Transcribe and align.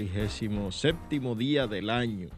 domingo 0.00 0.72
6 0.72 0.94
de 1.10 1.20
febrero, 1.20 1.28
el 1.28 1.28
37 1.28 1.34
día 1.36 1.66
del 1.66 1.90
año, 1.90 2.28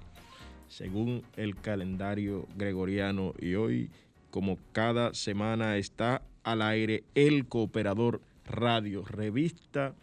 según 0.69 1.23
el 1.37 1.55
calendario 1.57 2.49
gregoriano. 2.57 3.35
Y 3.39 3.55
hoy, 3.55 3.91
como 4.31 4.59
cada 4.73 5.15
semana, 5.15 5.77
está 5.77 6.23
al 6.43 6.63
aire 6.63 7.05
el 7.15 7.47
Cooperador 7.47 8.21
Radio, 8.45 9.05
revista 9.05 9.95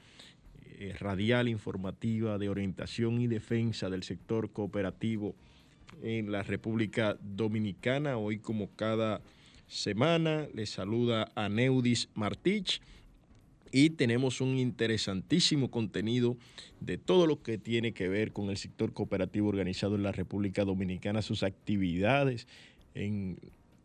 eh, 0.80 0.96
radial 0.98 1.50
informativa 1.50 2.38
de 2.38 2.48
orientación 2.48 3.20
y 3.20 3.28
defensa 3.28 3.90
del 3.90 4.04
sector 4.04 4.52
cooperativo 4.52 5.36
en 6.02 6.32
la 6.32 6.44
República 6.44 7.18
Dominicana. 7.22 8.18
Hoy, 8.18 8.40
como 8.40 8.70
cada 8.76 9.22
semana, 9.68 10.48
les 10.54 10.70
saluda 10.70 11.30
a 11.36 11.50
Neudis 11.50 12.08
Martich 12.16 12.82
y 13.72 13.92
tenemos 13.92 14.42
un 14.42 14.58
interesantísimo 14.58 15.70
contenido 15.70 16.38
de 16.80 16.98
todo 16.98 17.28
lo 17.28 17.42
que 17.42 17.58
tiene 17.58 17.94
que 17.94 18.08
ver 18.08 18.32
con 18.32 18.50
el 18.50 18.58
sector 18.58 18.94
cooperativo 18.94 19.50
organizado 19.50 19.96
en 19.96 20.04
la 20.04 20.12
República 20.12 20.66
Dominicana, 20.66 21.22
sus 21.22 21.44
actividades 21.44 22.48
en 22.96 23.40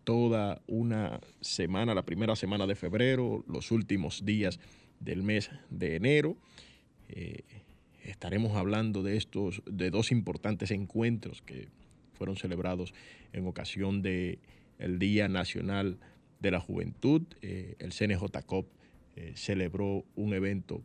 toda 0.05 0.61
una 0.67 1.21
semana, 1.41 1.95
la 1.95 2.05
primera 2.05 2.37
semana 2.37 2.67
de 2.67 2.75
febrero, 2.75 3.45
los 3.49 3.71
últimos 3.71 4.25
días 4.25 4.61
del 5.01 5.23
mes 5.23 5.51
de 5.71 5.97
enero. 5.97 6.37
Eh, 7.09 7.43
estaremos 8.05 8.57
hablando 8.57 9.03
de 9.03 9.17
estos, 9.17 9.63
de 9.67 9.91
dos 9.91 10.13
importantes 10.13 10.71
encuentros 10.71 11.43
que 11.43 11.69
fueron 12.13 12.37
celebrados 12.37 12.95
en 13.33 13.47
ocasión 13.47 14.03
del 14.03 14.39
el 14.79 14.99
Día 14.99 15.29
Nacional 15.29 15.99
de 16.41 16.51
la 16.51 16.61
Juventud, 16.61 17.23
eh, 17.43 17.77
el 17.79 17.93
CNJCOP 17.93 18.67
eh, 19.17 19.33
celebró 19.37 20.05
un 20.17 20.35
evento 20.35 20.83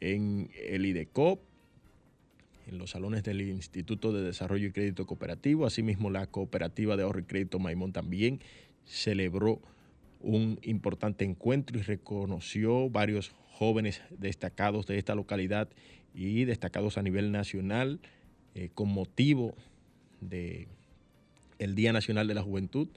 en 0.00 0.50
el 0.68 0.86
IDECOP, 0.86 1.40
en 2.66 2.78
los 2.78 2.90
salones 2.90 3.22
del 3.24 3.42
Instituto 3.42 4.12
de 4.12 4.22
Desarrollo 4.22 4.68
y 4.68 4.72
Crédito 4.72 5.06
Cooperativo. 5.06 5.66
Asimismo, 5.66 6.10
la 6.10 6.26
Cooperativa 6.26 6.96
de 6.96 7.02
Ahorro 7.02 7.20
y 7.20 7.24
Crédito 7.24 7.58
Maimón 7.58 7.92
también 7.92 8.40
celebró 8.84 9.60
un 10.20 10.58
importante 10.62 11.24
encuentro 11.24 11.78
y 11.78 11.82
reconoció 11.82 12.88
varios 12.88 13.34
jóvenes 13.52 14.02
destacados 14.10 14.86
de 14.86 14.98
esta 14.98 15.14
localidad 15.14 15.68
y 16.14 16.44
destacados 16.44 16.96
a 16.96 17.02
nivel 17.02 17.32
nacional 17.32 18.00
eh, 18.54 18.70
con 18.72 18.88
motivo 18.88 19.54
de 20.20 20.68
el 21.58 21.74
Día 21.74 21.92
Nacional 21.92 22.26
de 22.26 22.34
la 22.34 22.42
Juventud. 22.42 22.88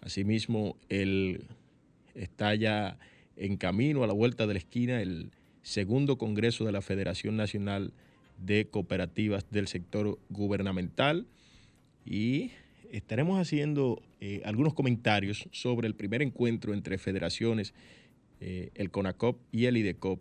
Asimismo, 0.00 0.76
el 0.88 1.44
está 2.14 2.54
ya 2.54 2.98
en 3.36 3.56
camino 3.56 4.02
a 4.02 4.06
la 4.06 4.12
vuelta 4.12 4.46
de 4.46 4.54
la 4.54 4.58
esquina 4.58 5.00
el 5.00 5.30
segundo 5.62 6.18
Congreso 6.18 6.64
de 6.64 6.72
la 6.72 6.82
Federación 6.82 7.36
Nacional 7.36 7.92
de 8.38 8.68
Cooperativas 8.68 9.46
del 9.50 9.68
Sector 9.68 10.18
Gubernamental 10.28 11.26
y 12.04 12.52
estaremos 12.90 13.40
haciendo 13.40 14.02
eh, 14.20 14.42
algunos 14.44 14.74
comentarios 14.74 15.48
sobre 15.52 15.88
el 15.88 15.94
primer 15.94 16.22
encuentro 16.22 16.72
entre 16.72 16.98
federaciones, 16.98 17.74
eh, 18.40 18.70
el 18.74 18.90
CONACOP 18.90 19.38
y 19.52 19.66
el 19.66 19.76
IDECOP, 19.76 20.20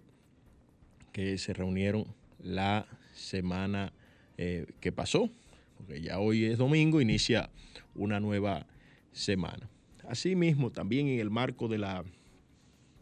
que 1.12 1.38
se 1.38 1.54
reunieron 1.54 2.06
la 2.42 2.88
semana 3.14 3.94
eh, 4.38 4.66
que 4.82 4.92
pasó, 4.92 5.30
porque 5.78 6.02
ya 6.02 6.20
hoy 6.20 6.46
es 6.46 6.58
domingo, 6.58 7.02
inicia 7.02 7.50
una 7.94 8.20
nueva 8.20 8.66
semana. 9.12 9.70
Asimismo, 10.08 10.72
también 10.72 11.08
en 11.08 11.20
el 11.20 11.30
marco 11.30 11.68
de 11.68 11.78
la 11.78 12.04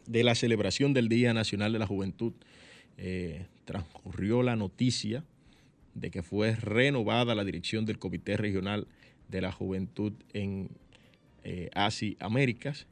de 0.05 0.23
la 0.23 0.35
celebración 0.35 0.93
del 0.93 1.09
Día 1.09 1.33
Nacional 1.33 1.73
de 1.73 1.79
la 1.79 1.87
Juventud, 1.87 2.33
eh, 2.97 3.45
transcurrió 3.65 4.43
la 4.43 4.55
noticia 4.55 5.23
de 5.95 6.11
que 6.11 6.23
fue 6.23 6.55
renovada 6.55 7.35
la 7.35 7.43
dirección 7.43 7.85
del 7.85 7.99
Comité 7.99 8.37
Regional 8.37 8.87
de 9.29 9.41
la 9.41 9.51
Juventud 9.51 10.13
en 10.33 10.69
eh, 11.43 11.69
Asia 11.73 12.15
Américas. 12.19 12.87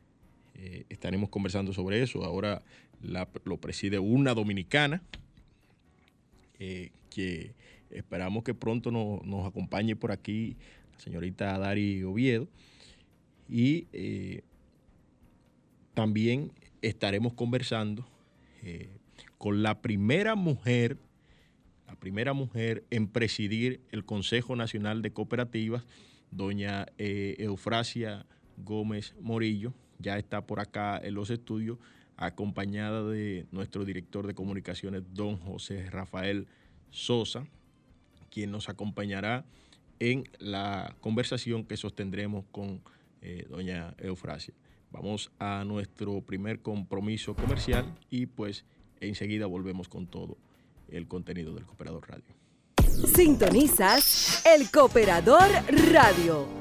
Eh, 0.55 0.85
estaremos 0.89 1.29
conversando 1.29 1.73
sobre 1.73 2.01
eso. 2.01 2.23
Ahora 2.23 2.61
lo 3.01 3.57
preside 3.57 3.99
una 3.99 4.33
dominicana 4.33 5.01
que 6.59 7.55
esperamos 7.89 8.43
que 8.43 8.53
pronto 8.53 8.91
nos 8.91 9.47
acompañe 9.47 9.95
por 9.95 10.11
aquí, 10.11 10.55
la 10.93 10.99
señorita 10.99 11.57
Dari 11.57 12.03
Oviedo. 12.03 12.47
Y 13.49 13.87
también 15.95 16.51
estaremos 16.81 17.33
conversando 17.33 18.07
eh, 18.63 18.89
con 19.37 19.63
la 19.63 19.81
primera 19.81 20.35
mujer, 20.35 20.97
la 21.87 21.95
primera 21.95 22.33
mujer 22.33 22.83
en 22.89 23.07
presidir 23.07 23.81
el 23.91 24.05
Consejo 24.05 24.55
Nacional 24.55 25.01
de 25.01 25.11
Cooperativas, 25.11 25.83
doña 26.31 26.87
eh, 26.97 27.35
Eufrasia 27.39 28.25
Gómez 28.57 29.15
Morillo, 29.19 29.73
ya 29.99 30.17
está 30.17 30.45
por 30.45 30.59
acá 30.59 30.99
en 31.03 31.15
los 31.15 31.29
estudios, 31.29 31.77
acompañada 32.17 33.03
de 33.07 33.47
nuestro 33.51 33.83
director 33.83 34.27
de 34.27 34.33
comunicaciones, 34.33 35.03
don 35.13 35.37
José 35.37 35.89
Rafael 35.89 36.47
Sosa, 36.91 37.47
quien 38.29 38.51
nos 38.51 38.69
acompañará 38.69 39.45
en 39.99 40.23
la 40.39 40.95
conversación 41.01 41.63
que 41.65 41.77
sostendremos 41.77 42.45
con 42.51 42.81
eh, 43.21 43.45
doña 43.49 43.93
Eufrasia. 43.97 44.53
Vamos 44.91 45.31
a 45.39 45.63
nuestro 45.65 46.21
primer 46.21 46.61
compromiso 46.61 47.33
comercial 47.33 47.85
y 48.09 48.25
pues 48.25 48.65
enseguida 48.99 49.45
volvemos 49.45 49.87
con 49.87 50.07
todo 50.07 50.37
el 50.89 51.07
contenido 51.07 51.53
del 51.53 51.65
Cooperador 51.65 52.07
Radio. 52.09 52.35
Sintonizas 53.15 54.43
el 54.45 54.69
Cooperador 54.69 55.49
Radio. 55.91 56.60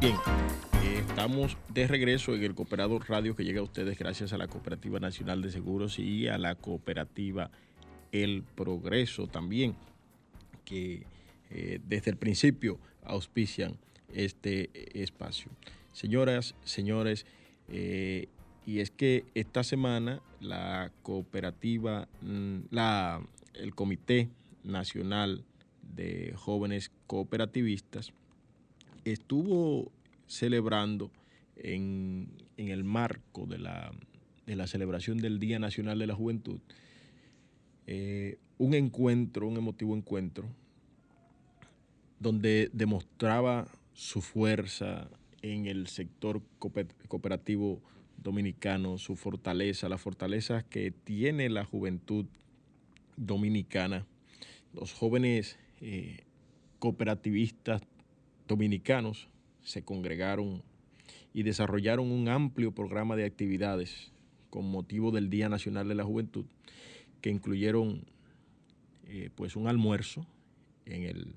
Bien, 0.00 0.14
eh, 0.84 1.02
estamos 1.08 1.56
de 1.74 1.88
regreso 1.88 2.32
en 2.32 2.44
el 2.44 2.54
Cooperador 2.54 3.08
Radio 3.08 3.34
que 3.34 3.42
llega 3.42 3.58
a 3.58 3.64
ustedes 3.64 3.98
gracias 3.98 4.32
a 4.32 4.38
la 4.38 4.46
Cooperativa 4.46 5.00
Nacional 5.00 5.42
de 5.42 5.50
Seguros 5.50 5.98
y 5.98 6.28
a 6.28 6.38
la 6.38 6.54
Cooperativa 6.54 7.50
El 8.12 8.44
Progreso 8.54 9.26
también, 9.26 9.74
que 10.64 11.04
eh, 11.50 11.80
desde 11.84 12.12
el 12.12 12.16
principio 12.16 12.78
auspician 13.02 13.76
este 14.14 14.70
espacio. 15.02 15.50
Señoras, 15.92 16.54
señores, 16.62 17.26
eh, 17.66 18.28
y 18.64 18.78
es 18.78 18.92
que 18.92 19.24
esta 19.34 19.64
semana 19.64 20.22
la 20.38 20.92
cooperativa, 21.02 22.06
mm, 22.22 22.58
la, 22.70 23.20
el 23.52 23.74
Comité 23.74 24.28
Nacional 24.62 25.42
de 25.82 26.34
Jóvenes 26.36 26.92
Cooperativistas, 27.08 28.12
estuvo 29.12 29.90
celebrando 30.26 31.10
en, 31.56 32.28
el 32.56 32.84
marco 32.84 33.46
de 33.46 33.58
la, 33.58 33.92
celebración 34.66 35.18
del 35.18 35.38
Día 35.38 35.58
Nacional 35.58 35.98
de 35.98 36.06
la 36.06 36.14
Juventud 36.14 36.60
eh, 37.86 38.38
un 38.58 38.74
encuentro, 38.74 39.48
un 39.48 39.56
emotivo 39.56 39.96
encuentro, 39.96 40.48
donde 42.18 42.68
demostraba 42.72 43.68
su 43.94 44.20
fuerza 44.20 45.08
en 45.42 45.66
el 45.66 45.86
sector 45.86 46.42
cooperativo 46.58 47.80
dominicano, 48.16 48.98
su 48.98 49.16
fortaleza, 49.16 49.88
la 49.88 49.98
fortaleza 49.98 50.64
que 50.64 50.90
tiene 50.90 51.48
la 51.48 51.64
juventud 51.64 52.26
dominicana, 53.16 54.06
los 54.74 54.92
jóvenes 54.92 55.58
eh, 55.80 56.24
cooperativistas 56.78 57.82
dominicanos 58.48 59.28
se 59.62 59.84
congregaron 59.84 60.62
y 61.32 61.42
desarrollaron 61.44 62.10
un 62.10 62.28
amplio 62.28 62.72
programa 62.72 63.14
de 63.14 63.24
actividades 63.24 64.10
con 64.50 64.70
motivo 64.70 65.10
del 65.10 65.30
Día 65.30 65.48
Nacional 65.48 65.86
de 65.88 65.94
la 65.94 66.04
Juventud, 66.04 66.46
que 67.20 67.30
incluyeron 67.30 68.04
eh, 69.06 69.30
pues 69.34 69.56
un 69.56 69.68
almuerzo 69.68 70.26
en 70.86 71.04
el, 71.04 71.34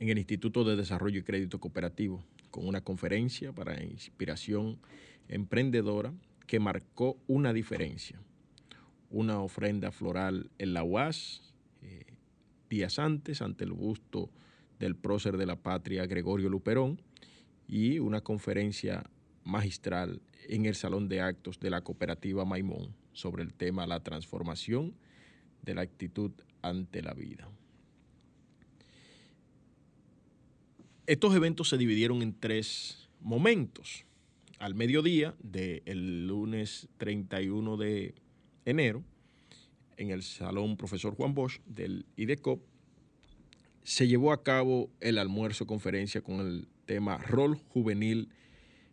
en 0.00 0.08
el 0.08 0.18
Instituto 0.18 0.64
de 0.64 0.76
Desarrollo 0.76 1.20
y 1.20 1.22
Crédito 1.22 1.60
Cooperativo, 1.60 2.22
con 2.50 2.66
una 2.66 2.82
conferencia 2.82 3.52
para 3.52 3.82
inspiración 3.82 4.78
emprendedora 5.28 6.12
que 6.46 6.60
marcó 6.60 7.16
una 7.26 7.52
diferencia. 7.52 8.20
Una 9.10 9.40
ofrenda 9.40 9.92
floral 9.92 10.50
en 10.58 10.74
la 10.74 10.82
UAS 10.82 11.54
eh, 11.82 12.04
días 12.68 12.98
antes 12.98 13.40
ante 13.40 13.64
el 13.64 13.72
busto 13.72 14.30
del 14.78 14.96
prócer 14.96 15.36
de 15.36 15.46
la 15.46 15.56
patria 15.56 16.06
Gregorio 16.06 16.48
Luperón 16.48 17.00
y 17.68 17.98
una 17.98 18.20
conferencia 18.20 19.04
magistral 19.44 20.20
en 20.48 20.66
el 20.66 20.74
Salón 20.74 21.08
de 21.08 21.20
Actos 21.20 21.58
de 21.60 21.70
la 21.70 21.82
Cooperativa 21.82 22.44
Maimón 22.44 22.94
sobre 23.12 23.42
el 23.42 23.54
tema 23.54 23.86
la 23.86 24.00
transformación 24.00 24.94
de 25.62 25.74
la 25.74 25.82
actitud 25.82 26.32
ante 26.62 27.02
la 27.02 27.14
vida. 27.14 27.48
Estos 31.06 31.34
eventos 31.34 31.68
se 31.68 31.78
dividieron 31.78 32.22
en 32.22 32.34
tres 32.38 33.08
momentos. 33.20 34.04
Al 34.58 34.74
mediodía 34.74 35.34
del 35.40 36.26
lunes 36.26 36.88
31 36.96 37.76
de 37.76 38.14
enero, 38.64 39.04
en 39.96 40.10
el 40.10 40.22
Salón 40.22 40.76
Profesor 40.76 41.14
Juan 41.14 41.34
Bosch 41.34 41.60
del 41.64 42.06
IDECOP, 42.16 42.60
se 43.86 44.08
llevó 44.08 44.32
a 44.32 44.42
cabo 44.42 44.90
el 45.00 45.16
almuerzo 45.16 45.64
conferencia 45.64 46.20
con 46.20 46.40
el 46.40 46.66
tema 46.86 47.18
Rol 47.18 47.56
Juvenil 47.68 48.30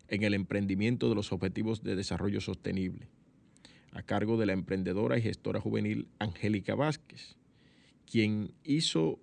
en 0.08 0.22
el 0.22 0.36
emprendimiento 0.36 1.10
de 1.10 1.16
los 1.16 1.34
objetivos 1.34 1.82
de 1.82 1.96
desarrollo 1.96 2.40
sostenible, 2.42 3.08
a 3.92 4.04
cargo 4.04 4.38
de 4.38 4.46
la 4.46 4.54
emprendedora 4.54 5.18
y 5.18 5.24
gestora 5.24 5.60
juvenil 5.60 6.10
Angélica 6.20 6.76
Vázquez, 6.76 7.38
quien 8.06 8.54
hizo 8.64 9.20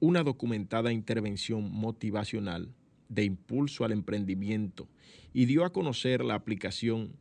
una 0.00 0.22
documentada 0.22 0.90
intervención 0.90 1.70
motivacional 1.70 2.72
de 3.10 3.24
impulso 3.24 3.84
al 3.84 3.92
emprendimiento 3.92 4.88
y 5.34 5.44
dio 5.44 5.66
a 5.66 5.72
conocer 5.74 6.24
la 6.24 6.34
aplicación 6.34 7.12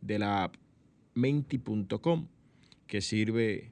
de 0.00 0.18
la 0.18 0.44
app 0.44 0.56
menti.com 1.12 2.26
que 2.86 3.02
sirve 3.02 3.70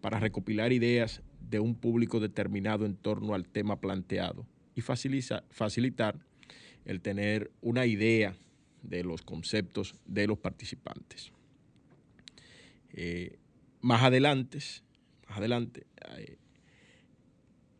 para 0.00 0.18
recopilar 0.18 0.72
ideas 0.72 1.22
de 1.54 1.60
un 1.60 1.76
público 1.76 2.18
determinado 2.18 2.84
en 2.84 2.96
torno 2.96 3.32
al 3.32 3.46
tema 3.46 3.80
planteado 3.80 4.44
y 4.74 4.80
facilitar 4.80 6.18
el 6.84 7.00
tener 7.00 7.52
una 7.60 7.86
idea 7.86 8.36
de 8.82 9.04
los 9.04 9.22
conceptos 9.22 9.94
de 10.04 10.26
los 10.26 10.36
participantes. 10.36 11.30
Eh, 12.92 13.38
más 13.82 14.02
adelante, 14.02 14.58
más 15.28 15.38
adelante 15.38 15.86
eh, 16.16 16.38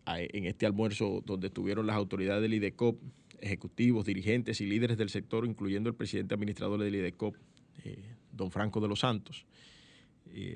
en 0.06 0.44
este 0.44 0.66
almuerzo 0.66 1.20
donde 1.26 1.48
estuvieron 1.48 1.88
las 1.88 1.96
autoridades 1.96 2.42
del 2.42 2.54
IDECOP, 2.54 3.02
ejecutivos, 3.40 4.06
dirigentes 4.06 4.60
y 4.60 4.66
líderes 4.66 4.96
del 4.98 5.10
sector, 5.10 5.44
incluyendo 5.46 5.90
el 5.90 5.96
presidente 5.96 6.32
administrador 6.32 6.78
del 6.78 6.94
IDECOP, 6.94 7.34
eh, 7.84 8.14
don 8.30 8.52
Franco 8.52 8.80
de 8.80 8.86
los 8.86 9.00
Santos, 9.00 9.46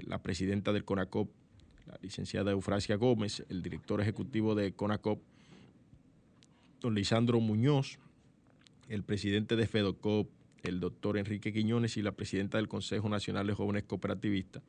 la 0.06 0.22
presidenta 0.22 0.72
del 0.72 0.84
CONACOP, 0.84 1.30
la 1.88 1.98
licenciada 2.02 2.50
Eufrasia 2.50 2.96
Gómez, 2.96 3.44
el 3.48 3.62
director 3.62 4.00
ejecutivo 4.00 4.54
de 4.54 4.72
CONACOP, 4.72 5.20
don 6.80 6.94
Lisandro 6.94 7.40
Muñoz, 7.40 7.98
el 8.88 9.02
presidente 9.02 9.56
de 9.56 9.66
FEDOCOP, 9.66 10.28
el 10.62 10.80
doctor 10.80 11.16
Enrique 11.16 11.52
Quiñones 11.52 11.96
y 11.96 12.02
la 12.02 12.12
presidenta 12.12 12.58
del 12.58 12.68
Consejo 12.68 13.08
Nacional 13.08 13.46
de 13.46 13.54
Jóvenes 13.54 13.84
Cooperativistas, 13.84 14.62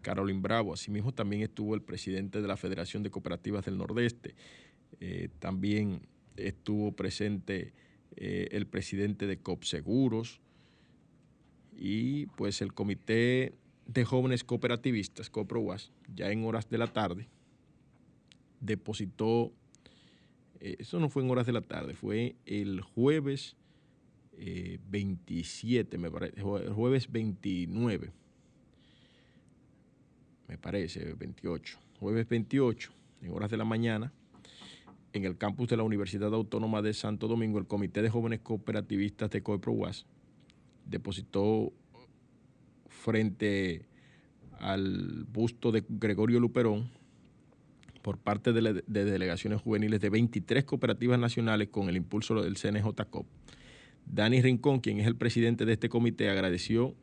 Carolyn 0.00 0.40
Bravo. 0.40 0.72
Asimismo 0.72 1.12
también 1.12 1.42
estuvo 1.42 1.74
el 1.74 1.82
presidente 1.82 2.40
de 2.40 2.48
la 2.48 2.56
Federación 2.56 3.02
de 3.02 3.10
Cooperativas 3.10 3.64
del 3.64 3.76
Nordeste. 3.76 4.34
Eh, 5.00 5.28
también 5.38 6.06
estuvo 6.36 6.92
presente 6.92 7.74
eh, 8.16 8.48
el 8.52 8.66
presidente 8.66 9.26
de 9.26 9.38
COP 9.38 9.64
Seguros 9.64 10.40
y 11.76 12.26
pues 12.26 12.62
el 12.62 12.72
Comité 12.72 13.54
de 13.86 14.04
Jóvenes 14.04 14.44
Cooperativistas, 14.44 15.30
COPROWAS, 15.30 15.90
ya 16.14 16.30
en 16.30 16.44
horas 16.44 16.68
de 16.68 16.78
la 16.78 16.86
tarde, 16.86 17.28
depositó, 18.60 19.52
eh, 20.60 20.76
eso 20.78 21.00
no 21.00 21.08
fue 21.08 21.22
en 21.22 21.30
horas 21.30 21.46
de 21.46 21.52
la 21.52 21.62
tarde, 21.62 21.94
fue 21.94 22.36
el 22.46 22.80
jueves 22.80 23.56
27, 24.36 25.96
eh, 25.96 25.98
me 25.98 26.10
parece, 26.10 26.40
jueves 26.40 27.10
29, 27.10 28.12
me 30.48 30.58
parece, 30.58 31.14
28, 31.14 31.78
jueves 32.00 32.28
28, 32.28 32.92
en 33.22 33.32
horas 33.32 33.50
de 33.50 33.56
la 33.56 33.64
mañana, 33.64 34.12
en 35.12 35.24
el 35.24 35.36
campus 35.36 35.68
de 35.68 35.76
la 35.76 35.82
Universidad 35.82 36.32
Autónoma 36.32 36.80
de 36.82 36.94
Santo 36.94 37.28
Domingo, 37.28 37.58
el 37.58 37.66
Comité 37.66 38.00
de 38.00 38.08
Jóvenes 38.10 38.40
Cooperativistas 38.40 39.30
de 39.30 39.42
COEPROWAS 39.42 40.06
depositó 40.86 41.72
frente 42.92 43.86
al 44.58 45.24
busto 45.32 45.72
de 45.72 45.84
Gregorio 45.88 46.38
Luperón 46.38 46.90
por 48.02 48.18
parte 48.18 48.52
de, 48.52 48.82
delegaciones 48.86 49.60
juveniles 49.60 50.00
de 50.00 50.10
23 50.10 50.64
cooperativas 50.64 51.18
nacionales 51.18 51.68
con 51.68 51.88
el 51.88 51.96
impulso 51.96 52.40
del 52.42 52.56
CNJCOP 52.56 53.26
Dani 54.06 54.42
Rincón, 54.42 54.80
quien 54.80 55.00
es 55.00 55.06
el 55.06 55.16
presidente 55.16 55.64
de 55.64 55.74
este 55.74 55.88
comité, 55.88 56.28
agradeció 56.28 56.94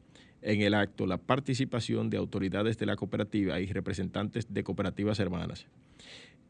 en 0.42 0.62
el 0.62 0.74
acto 0.74 1.06
la 1.06 1.18
participación 1.18 2.10
de 2.10 2.18
autoridades 2.18 2.78
de 2.78 2.86
la 2.86 2.96
cooperativa 2.96 3.60
y 3.60 3.68
representantes 3.68 4.54
de 4.54 4.64
cooperativas 4.64 5.20
hermanas 5.20 5.68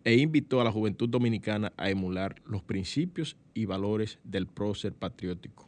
e 0.03 0.15
invitó 0.15 0.61
a 0.61 0.63
la 0.63 0.71
juventud 0.71 1.09
dominicana 1.09 1.73
a 1.75 1.89
emular 1.89 2.41
los 2.45 2.63
principios 2.63 3.35
y 3.53 3.65
valores 3.65 4.19
del 4.23 4.47
prócer 4.47 4.93
patriótico, 4.93 5.67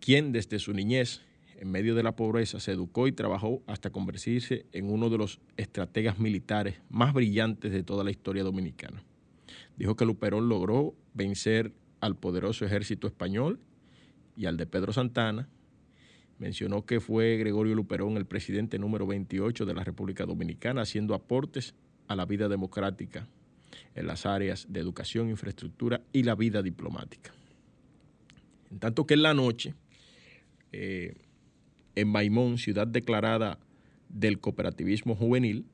quien 0.00 0.32
desde 0.32 0.58
su 0.58 0.72
niñez, 0.72 1.22
en 1.58 1.70
medio 1.70 1.94
de 1.94 2.02
la 2.02 2.16
pobreza, 2.16 2.60
se 2.60 2.72
educó 2.72 3.06
y 3.06 3.12
trabajó 3.12 3.62
hasta 3.66 3.90
convertirse 3.90 4.66
en 4.72 4.90
uno 4.90 5.10
de 5.10 5.18
los 5.18 5.40
estrategas 5.56 6.18
militares 6.18 6.80
más 6.88 7.12
brillantes 7.12 7.72
de 7.72 7.82
toda 7.82 8.04
la 8.04 8.10
historia 8.10 8.42
dominicana. 8.42 9.02
Dijo 9.76 9.96
que 9.96 10.04
Luperón 10.04 10.48
logró 10.48 10.94
vencer 11.14 11.72
al 12.00 12.16
poderoso 12.16 12.64
ejército 12.64 13.06
español 13.06 13.60
y 14.36 14.46
al 14.46 14.56
de 14.56 14.66
Pedro 14.66 14.92
Santana. 14.92 15.48
Mencionó 16.38 16.84
que 16.84 17.00
fue 17.00 17.36
Gregorio 17.36 17.74
Luperón 17.74 18.16
el 18.16 18.26
presidente 18.26 18.78
número 18.78 19.06
28 19.06 19.64
de 19.64 19.74
la 19.74 19.84
República 19.84 20.26
Dominicana, 20.26 20.82
haciendo 20.82 21.14
aportes 21.14 21.74
a 22.08 22.16
la 22.16 22.26
vida 22.26 22.48
democrática 22.48 23.26
en 23.94 24.06
las 24.06 24.26
áreas 24.26 24.66
de 24.68 24.80
educación, 24.80 25.30
infraestructura 25.30 26.02
y 26.12 26.24
la 26.24 26.34
vida 26.34 26.62
diplomática. 26.62 27.32
En 28.70 28.78
tanto 28.78 29.06
que 29.06 29.14
en 29.14 29.22
la 29.22 29.34
noche, 29.34 29.74
eh, 30.72 31.14
en 31.96 32.08
Maimón, 32.08 32.58
ciudad 32.58 32.86
declarada 32.86 33.58
del 34.08 34.38
cooperativismo 34.38 35.14
juvenil, 35.14 35.66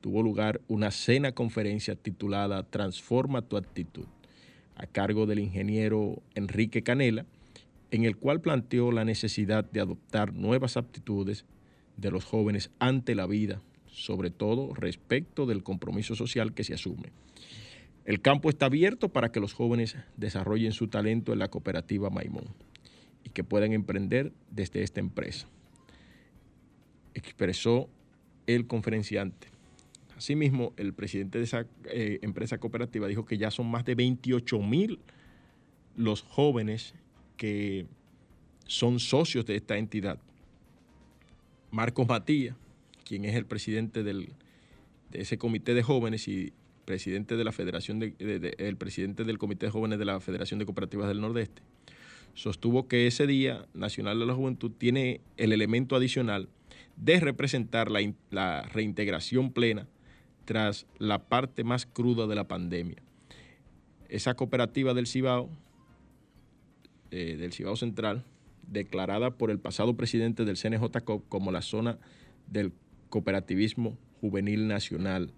tuvo 0.00 0.22
lugar 0.22 0.60
una 0.68 0.90
cena 0.90 1.32
conferencia 1.32 1.96
titulada 1.96 2.62
Transforma 2.62 3.42
tu 3.42 3.56
actitud 3.56 4.06
a 4.78 4.86
cargo 4.86 5.26
del 5.26 5.40
ingeniero 5.40 6.22
Enrique 6.34 6.82
Canela, 6.82 7.26
en 7.90 8.04
el 8.04 8.16
cual 8.16 8.40
planteó 8.40 8.92
la 8.92 9.04
necesidad 9.04 9.64
de 9.64 9.80
adoptar 9.80 10.32
nuevas 10.32 10.76
aptitudes 10.76 11.44
de 11.96 12.10
los 12.10 12.24
jóvenes 12.24 12.70
ante 12.78 13.14
la 13.14 13.26
vida, 13.26 13.60
sobre 13.86 14.30
todo 14.30 14.72
respecto 14.74 15.46
del 15.46 15.64
compromiso 15.64 16.14
social 16.14 16.54
que 16.54 16.64
se 16.64 16.74
asume. 16.74 17.10
El 18.04 18.20
campo 18.20 18.48
está 18.48 18.66
abierto 18.66 19.08
para 19.10 19.32
que 19.32 19.40
los 19.40 19.52
jóvenes 19.52 19.96
desarrollen 20.16 20.72
su 20.72 20.88
talento 20.88 21.32
en 21.32 21.40
la 21.40 21.48
cooperativa 21.48 22.08
Maimón 22.08 22.46
y 23.24 23.30
que 23.30 23.44
puedan 23.44 23.72
emprender 23.72 24.32
desde 24.50 24.82
esta 24.82 25.00
empresa, 25.00 25.48
expresó 27.14 27.88
el 28.46 28.66
conferenciante. 28.66 29.48
Asimismo, 30.16 30.72
el 30.76 30.94
presidente 30.94 31.38
de 31.38 31.44
esa 31.44 31.66
eh, 31.84 32.18
empresa 32.22 32.58
cooperativa 32.58 33.06
dijo 33.06 33.24
que 33.24 33.38
ya 33.38 33.50
son 33.50 33.70
más 33.70 33.84
de 33.84 33.94
28 33.94 34.58
mil 34.60 34.98
los 35.96 36.22
jóvenes 36.22 36.94
que 37.36 37.86
son 38.66 38.98
socios 38.98 39.46
de 39.46 39.56
esta 39.56 39.78
entidad. 39.78 40.18
Marcos 41.70 42.08
Matías, 42.08 42.56
quien 43.04 43.24
es 43.24 43.34
el 43.36 43.46
presidente 43.46 44.02
de 44.02 44.28
ese 45.12 45.38
comité 45.38 45.74
de 45.74 45.82
jóvenes 45.82 46.26
y 46.28 46.52
presidente 46.84 47.36
de 47.36 47.44
la 47.44 47.52
Federación 47.52 48.14
el 48.18 48.76
presidente 48.76 49.24
del 49.24 49.36
Comité 49.36 49.66
de 49.66 49.72
Jóvenes 49.72 49.98
de 49.98 50.06
la 50.06 50.20
Federación 50.20 50.58
de 50.58 50.64
Cooperativas 50.64 51.06
del 51.06 51.20
Nordeste, 51.20 51.60
sostuvo 52.34 52.88
que 52.88 53.06
ese 53.06 53.26
Día 53.26 53.66
Nacional 53.74 54.18
de 54.18 54.26
la 54.26 54.34
Juventud 54.34 54.72
tiene 54.78 55.20
el 55.36 55.52
elemento 55.52 55.96
adicional 55.96 56.48
de 57.00 57.20
representar 57.20 57.88
la 57.90 58.62
reintegración 58.62 59.52
plena 59.52 59.86
tras 60.44 60.86
la 60.98 61.28
parte 61.28 61.62
más 61.62 61.84
cruda 61.84 62.26
de 62.26 62.34
la 62.34 62.48
pandemia. 62.48 63.02
Esa 64.08 64.34
cooperativa 64.34 64.94
del 64.94 65.06
Cibao, 65.06 65.50
eh, 67.10 67.36
del 67.38 67.52
Cibao 67.52 67.76
Central, 67.76 68.24
declarada 68.66 69.30
por 69.36 69.50
el 69.50 69.58
pasado 69.58 69.96
presidente 69.96 70.44
del 70.44 70.56
CNJCOP 70.56 71.28
como 71.28 71.52
la 71.52 71.60
zona 71.60 71.98
del 72.46 72.72
cooperativismo 73.10 73.98
juvenil 74.20 74.68
nacional 74.68 75.32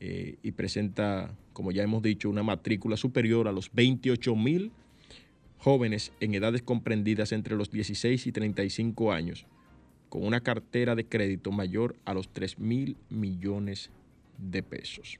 eh, 0.00 0.38
y 0.42 0.52
presenta, 0.52 1.34
como 1.52 1.72
ya 1.72 1.82
hemos 1.82 2.02
dicho, 2.02 2.28
una 2.28 2.42
matrícula 2.42 2.96
superior 2.96 3.48
a 3.48 3.52
los 3.52 3.72
28 3.72 4.34
mil 4.34 4.72
jóvenes 5.58 6.12
en 6.20 6.34
edades 6.34 6.62
comprendidas 6.62 7.32
entre 7.32 7.56
los 7.56 7.70
16 7.70 8.26
y 8.26 8.32
35 8.32 9.12
años, 9.12 9.46
con 10.08 10.24
una 10.24 10.40
cartera 10.40 10.94
de 10.94 11.06
crédito 11.06 11.50
mayor 11.52 11.96
a 12.04 12.14
los 12.14 12.28
3 12.28 12.58
mil 12.58 12.96
millones 13.08 13.90
de 14.38 14.62
pesos. 14.62 15.18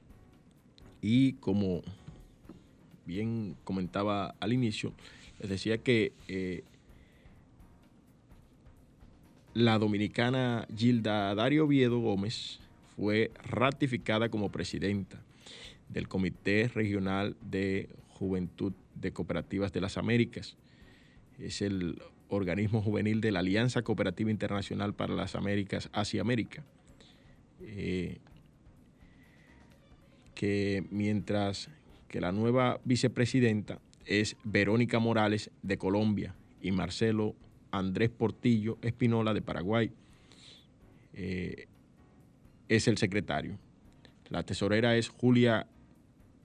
Y 1.01 1.33
como 1.33 1.81
bien 3.05 3.55
comentaba 3.63 4.35
al 4.39 4.53
inicio, 4.53 4.93
les 5.39 5.49
decía 5.49 5.77
que 5.77 6.13
eh, 6.27 6.63
la 9.53 9.79
dominicana 9.79 10.67
Gilda 10.75 11.33
Dario 11.35 11.65
Oviedo 11.65 11.99
Gómez 11.99 12.59
fue 12.95 13.31
ratificada 13.43 14.29
como 14.29 14.51
presidenta 14.51 15.21
del 15.89 16.07
Comité 16.07 16.67
Regional 16.67 17.35
de 17.41 17.89
Juventud 18.09 18.73
de 18.95 19.11
Cooperativas 19.13 19.71
de 19.71 19.81
las 19.81 19.97
Américas. 19.97 20.57
Es 21.39 21.61
el 21.61 22.01
organismo 22.29 22.81
juvenil 22.81 23.21
de 23.21 23.31
la 23.31 23.39
Alianza 23.39 23.81
Cooperativa 23.81 24.31
Internacional 24.31 24.93
para 24.93 25.13
las 25.13 25.35
Américas, 25.35 25.89
Asia 25.93 26.21
América. 26.21 26.63
Eh, 27.61 28.17
que 30.35 30.85
mientras 30.91 31.69
que 32.07 32.21
la 32.21 32.31
nueva 32.31 32.79
vicepresidenta 32.85 33.79
es 34.05 34.37
Verónica 34.43 34.99
Morales 34.99 35.49
de 35.63 35.77
Colombia 35.77 36.35
y 36.61 36.71
Marcelo 36.71 37.35
Andrés 37.71 38.09
Portillo 38.09 38.77
Espinola 38.81 39.33
de 39.33 39.41
Paraguay 39.41 39.91
eh, 41.13 41.67
es 42.69 42.87
el 42.87 42.97
secretario. 42.97 43.57
La 44.29 44.43
tesorera 44.43 44.95
es 44.95 45.09
Julia 45.09 45.67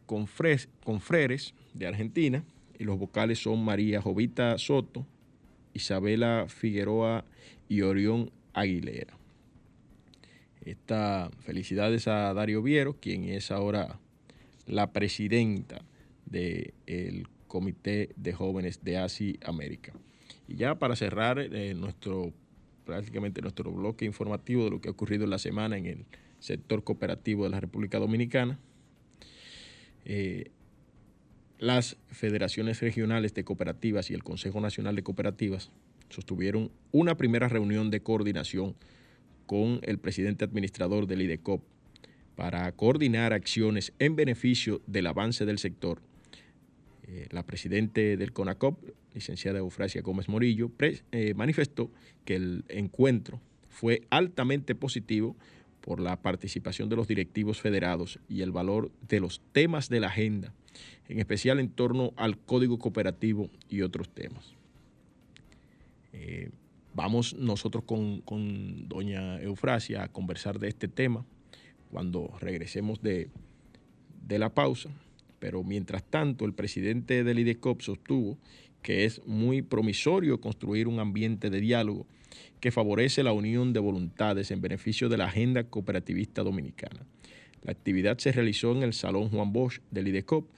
Confreres 0.07 1.55
de 1.75 1.87
Argentina 1.87 2.45
y 2.79 2.85
los 2.85 2.99
vocales 2.99 3.43
son 3.43 3.65
María 3.65 4.01
Jovita 4.01 4.59
Soto, 4.59 5.07
Isabela 5.75 6.47
Figueroa 6.49 7.25
y 7.69 7.83
Orión 7.83 8.31
Aguilera. 8.53 9.17
Esta 10.65 11.31
felicidades 11.41 12.07
a 12.07 12.33
Dario 12.35 12.63
Viero, 12.63 12.95
quien 13.01 13.25
es 13.25 13.51
ahora 13.51 13.99
la 14.67 14.93
presidenta 14.93 15.83
del 16.27 17.27
Comité 17.49 18.11
de 18.17 18.33
Jóvenes 18.33 18.85
de 18.85 18.99
Asia 18.99 19.35
América. 19.45 19.93
Y 20.47 20.57
ya 20.57 20.77
para 20.77 20.97
cerrar 20.97 21.39
eh, 21.39 21.75
nuestro 21.75 22.33
prácticamente 22.85 23.41
nuestro 23.43 23.71
bloque 23.71 24.05
informativo 24.05 24.65
de 24.65 24.71
lo 24.71 24.81
que 24.81 24.89
ha 24.89 24.93
ocurrido 24.93 25.25
en 25.25 25.31
la 25.31 25.39
semana 25.39 25.77
en 25.79 25.87
el 25.87 26.05
sector 26.41 26.83
cooperativo 26.83 27.45
de 27.45 27.51
la 27.51 27.61
República 27.61 27.99
Dominicana, 27.99 28.59
eh, 30.05 30.51
las 31.63 31.97
federaciones 32.11 32.81
regionales 32.81 33.35
de 33.35 33.45
cooperativas 33.45 34.11
y 34.11 34.15
el 34.15 34.25
Consejo 34.25 34.61
Nacional 34.61 34.97
de 34.97 35.05
Cooperativas 35.05 35.71
sostuvieron 36.09 36.73
una 36.91 37.17
primera 37.17 37.47
reunión 37.47 37.89
de 37.89 38.03
coordinación 38.03 38.75
con 39.47 39.79
el 39.83 39.99
presidente 39.99 40.45
administrador 40.45 41.07
del 41.07 41.23
IDECOP 41.23 41.63
para 42.35 42.73
coordinar 42.73 43.33
acciones 43.33 43.93
en 44.01 44.17
beneficio 44.17 44.83
del 44.89 45.07
avance 45.07 45.47
del 45.47 45.61
sector. 45.61 46.03
Eh, 47.05 47.29
la 47.31 47.47
presidente 47.47 48.17
del 48.17 48.33
CONACOP, 48.33 48.83
licenciada 49.15 49.61
Eufrasia 49.61 50.03
Gómez 50.03 50.29
Morillo, 50.29 50.73
eh, 51.13 51.33
manifestó 51.35 51.93
que 52.25 52.35
el 52.35 52.65
encuentro 52.71 53.41
fue 53.69 54.03
altamente 54.11 54.75
positivo 54.75 55.37
por 55.83 56.01
la 56.01 56.23
participación 56.23 56.89
de 56.89 56.97
los 56.97 57.09
directivos 57.09 57.61
federados 57.61 58.19
y 58.29 58.41
el 58.41 58.53
valor 58.53 58.91
de 59.09 59.21
los 59.21 59.43
temas 59.53 59.89
de 59.89 60.01
la 60.01 60.07
agenda, 60.07 60.55
en 61.09 61.19
especial 61.19 61.61
en 61.61 61.69
torno 61.69 62.15
al 62.17 62.39
código 62.39 62.79
cooperativo 62.79 63.51
y 63.69 63.83
otros 63.83 64.09
temas. 64.09 64.55
Eh, 66.13 66.51
vamos 66.95 67.35
nosotros 67.35 67.85
con, 67.85 68.21
con, 68.21 68.89
doña 68.89 69.41
Eufrasia 69.41 70.05
a 70.05 70.09
conversar 70.09 70.59
de 70.59 70.69
este 70.69 70.89
tema 70.89 71.25
cuando 71.91 72.33
regresemos 72.41 73.03
de, 73.03 73.29
de 74.27 74.39
la 74.39 74.55
pausa, 74.55 74.91
pero 75.41 75.65
mientras 75.65 76.05
tanto 76.05 76.45
el 76.45 76.55
presidente 76.55 77.25
del 77.25 77.41
IDECOP 77.41 77.83
sostuvo 77.83 78.39
que 78.83 79.05
es 79.05 79.25
muy 79.27 79.63
promisorio 79.63 80.41
construir 80.41 80.89
un 80.89 81.01
ambiente 81.01 81.51
de 81.51 81.61
diálogo 81.61 82.07
que 82.63 82.71
favorece 82.71 83.25
la 83.25 83.33
unión 83.33 83.73
de 83.73 83.81
voluntades 83.81 84.53
en 84.53 84.61
beneficio 84.61 85.09
de 85.09 85.17
la 85.17 85.25
agenda 85.25 85.65
cooperativista 85.65 86.45
dominicana. 86.45 87.05
La 87.65 87.73
actividad 87.73 88.19
se 88.19 88.31
realizó 88.31 88.71
en 88.71 88.85
el 88.85 88.93
Salón 88.93 89.31
Juan 89.31 89.53
Bosch 89.53 89.81
del 89.91 90.07
IDECOP 90.07 90.49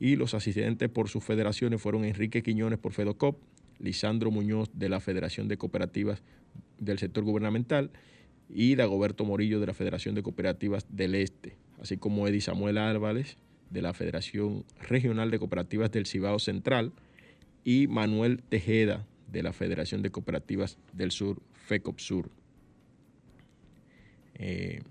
y 0.00 0.16
los 0.16 0.34
asistentes 0.34 0.90
por 0.90 1.08
sus 1.08 1.22
federaciones 1.22 1.80
fueron 1.80 2.04
Enrique 2.04 2.42
Quiñones 2.42 2.80
por 2.80 2.92
FEDOCOP, 2.92 3.40
Lisandro 3.78 4.32
Muñoz 4.32 4.68
de 4.74 4.88
la 4.88 4.98
Federación 4.98 5.46
de 5.46 5.56
Cooperativas 5.56 6.24
del 6.80 6.98
Sector 6.98 7.22
Gubernamental 7.22 7.92
y 8.52 8.74
Dagoberto 8.74 9.24
Morillo 9.24 9.60
de 9.60 9.66
la 9.66 9.74
Federación 9.74 10.16
de 10.16 10.24
Cooperativas 10.24 10.88
del 10.88 11.14
Este, 11.14 11.56
así 11.80 11.96
como 11.98 12.26
Eddie 12.26 12.40
Samuel 12.40 12.78
Álvarez 12.78 13.38
de 13.70 13.80
la 13.80 13.94
Federación 13.94 14.64
Regional 14.80 15.30
de 15.30 15.38
Cooperativas 15.38 15.92
del 15.92 16.06
Cibao 16.06 16.40
Central, 16.40 16.90
y 17.62 17.86
Manuel 17.86 18.42
Tejeda 18.42 19.06
de 19.26 19.42
la 19.42 19.52
Federación 19.52 20.02
de 20.02 20.10
Cooperativas 20.10 20.78
del 20.92 21.10
Sur, 21.10 21.42
FECOPSUR. 21.52 22.30
Eh, 24.34 24.82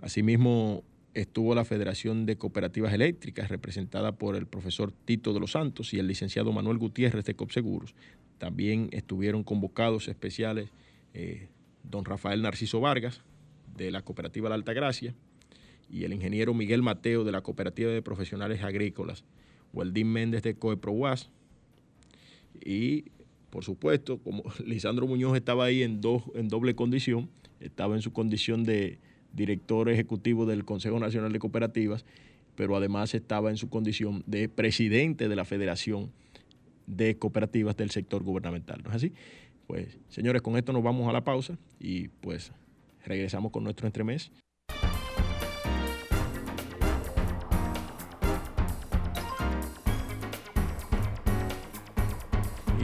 asimismo, 0.00 0.84
estuvo 1.14 1.54
la 1.54 1.64
Federación 1.64 2.26
de 2.26 2.36
Cooperativas 2.36 2.92
Eléctricas, 2.92 3.48
representada 3.48 4.12
por 4.12 4.36
el 4.36 4.46
profesor 4.46 4.92
Tito 4.92 5.32
de 5.32 5.40
los 5.40 5.52
Santos 5.52 5.92
y 5.94 5.98
el 5.98 6.06
licenciado 6.06 6.52
Manuel 6.52 6.78
Gutiérrez 6.78 7.24
de 7.24 7.34
COPSEGUROS. 7.34 7.94
También 8.38 8.88
estuvieron 8.92 9.44
convocados 9.44 10.08
especiales 10.08 10.70
eh, 11.14 11.48
don 11.82 12.04
Rafael 12.04 12.42
Narciso 12.42 12.80
Vargas, 12.80 13.22
de 13.76 13.90
la 13.90 14.02
Cooperativa 14.02 14.48
La 14.48 14.54
Altagracia, 14.56 15.14
y 15.88 16.04
el 16.04 16.12
ingeniero 16.12 16.54
Miguel 16.54 16.82
Mateo, 16.82 17.24
de 17.24 17.32
la 17.32 17.40
Cooperativa 17.40 17.90
de 17.90 18.02
Profesionales 18.02 18.62
Agrícolas 18.62 19.24
Weldín 19.72 20.08
Méndez 20.08 20.42
de 20.42 20.54
Coeproguas 20.54 21.30
y 22.64 23.04
por 23.50 23.64
supuesto, 23.64 24.18
como 24.18 24.44
Lisandro 24.64 25.06
Muñoz 25.06 25.36
estaba 25.36 25.64
ahí 25.64 25.82
en, 25.82 26.00
en 26.34 26.48
doble 26.48 26.74
condición, 26.74 27.28
estaba 27.60 27.96
en 27.96 28.02
su 28.02 28.12
condición 28.12 28.64
de 28.64 28.98
director 29.32 29.88
ejecutivo 29.88 30.46
del 30.46 30.64
Consejo 30.64 30.98
Nacional 30.98 31.32
de 31.32 31.38
Cooperativas, 31.38 32.04
pero 32.56 32.76
además 32.76 33.14
estaba 33.14 33.50
en 33.50 33.56
su 33.56 33.68
condición 33.68 34.22
de 34.26 34.48
presidente 34.48 35.28
de 35.28 35.36
la 35.36 35.44
Federación 35.44 36.10
de 36.86 37.16
Cooperativas 37.16 37.76
del 37.76 37.90
sector 37.90 38.22
gubernamental. 38.22 38.82
¿No 38.82 38.90
es 38.90 38.96
así? 38.96 39.12
Pues, 39.66 39.98
señores, 40.08 40.42
con 40.42 40.56
esto 40.56 40.72
nos 40.72 40.82
vamos 40.82 41.08
a 41.08 41.12
la 41.12 41.22
pausa 41.22 41.56
y 41.78 42.08
pues 42.08 42.52
regresamos 43.04 43.52
con 43.52 43.62
nuestro 43.62 43.86
entremés. 43.86 44.32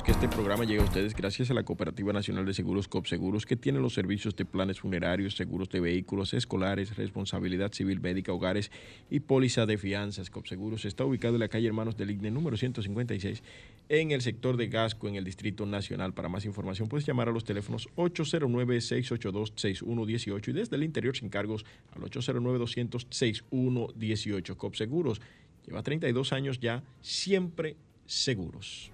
que 0.00 0.12
este 0.12 0.26
programa 0.26 0.64
llega 0.64 0.80
a 0.80 0.86
ustedes 0.86 1.14
gracias 1.14 1.50
a 1.50 1.54
la 1.54 1.64
Cooperativa 1.64 2.14
Nacional 2.14 2.46
de 2.46 2.54
Seguros 2.54 2.88
COPSEGUROS, 2.88 3.44
que 3.44 3.56
tiene 3.56 3.78
los 3.78 3.92
servicios 3.92 4.34
de 4.34 4.46
planes 4.46 4.80
funerarios, 4.80 5.36
seguros 5.36 5.68
de 5.68 5.80
vehículos 5.80 6.32
escolares, 6.32 6.96
responsabilidad 6.96 7.72
civil 7.72 8.00
médica, 8.00 8.32
hogares 8.32 8.70
y 9.10 9.20
póliza 9.20 9.66
de 9.66 9.76
fianzas. 9.76 10.30
COPSEGUROS 10.30 10.86
está 10.86 11.04
ubicado 11.04 11.34
en 11.34 11.40
la 11.40 11.48
calle 11.48 11.66
Hermanos 11.66 11.98
del 11.98 12.10
IGNE 12.10 12.30
número 12.30 12.56
156 12.56 13.42
en 13.90 14.12
el 14.12 14.22
sector 14.22 14.56
de 14.56 14.68
Gasco, 14.68 15.08
en 15.08 15.16
el 15.16 15.24
Distrito 15.24 15.66
Nacional. 15.66 16.14
Para 16.14 16.30
más 16.30 16.46
información 16.46 16.88
puedes 16.88 17.04
llamar 17.04 17.28
a 17.28 17.32
los 17.32 17.44
teléfonos 17.44 17.90
809-682-6118 17.96 20.48
y 20.48 20.52
desde 20.52 20.76
el 20.76 20.84
interior 20.84 21.14
sin 21.16 21.28
cargos 21.28 21.66
al 21.94 22.00
809-200-6118. 22.02 24.56
COPSEGUROS 24.56 25.20
lleva 25.66 25.82
32 25.82 26.32
años 26.32 26.60
ya, 26.60 26.82
siempre 27.02 27.76
seguros. 28.06 28.91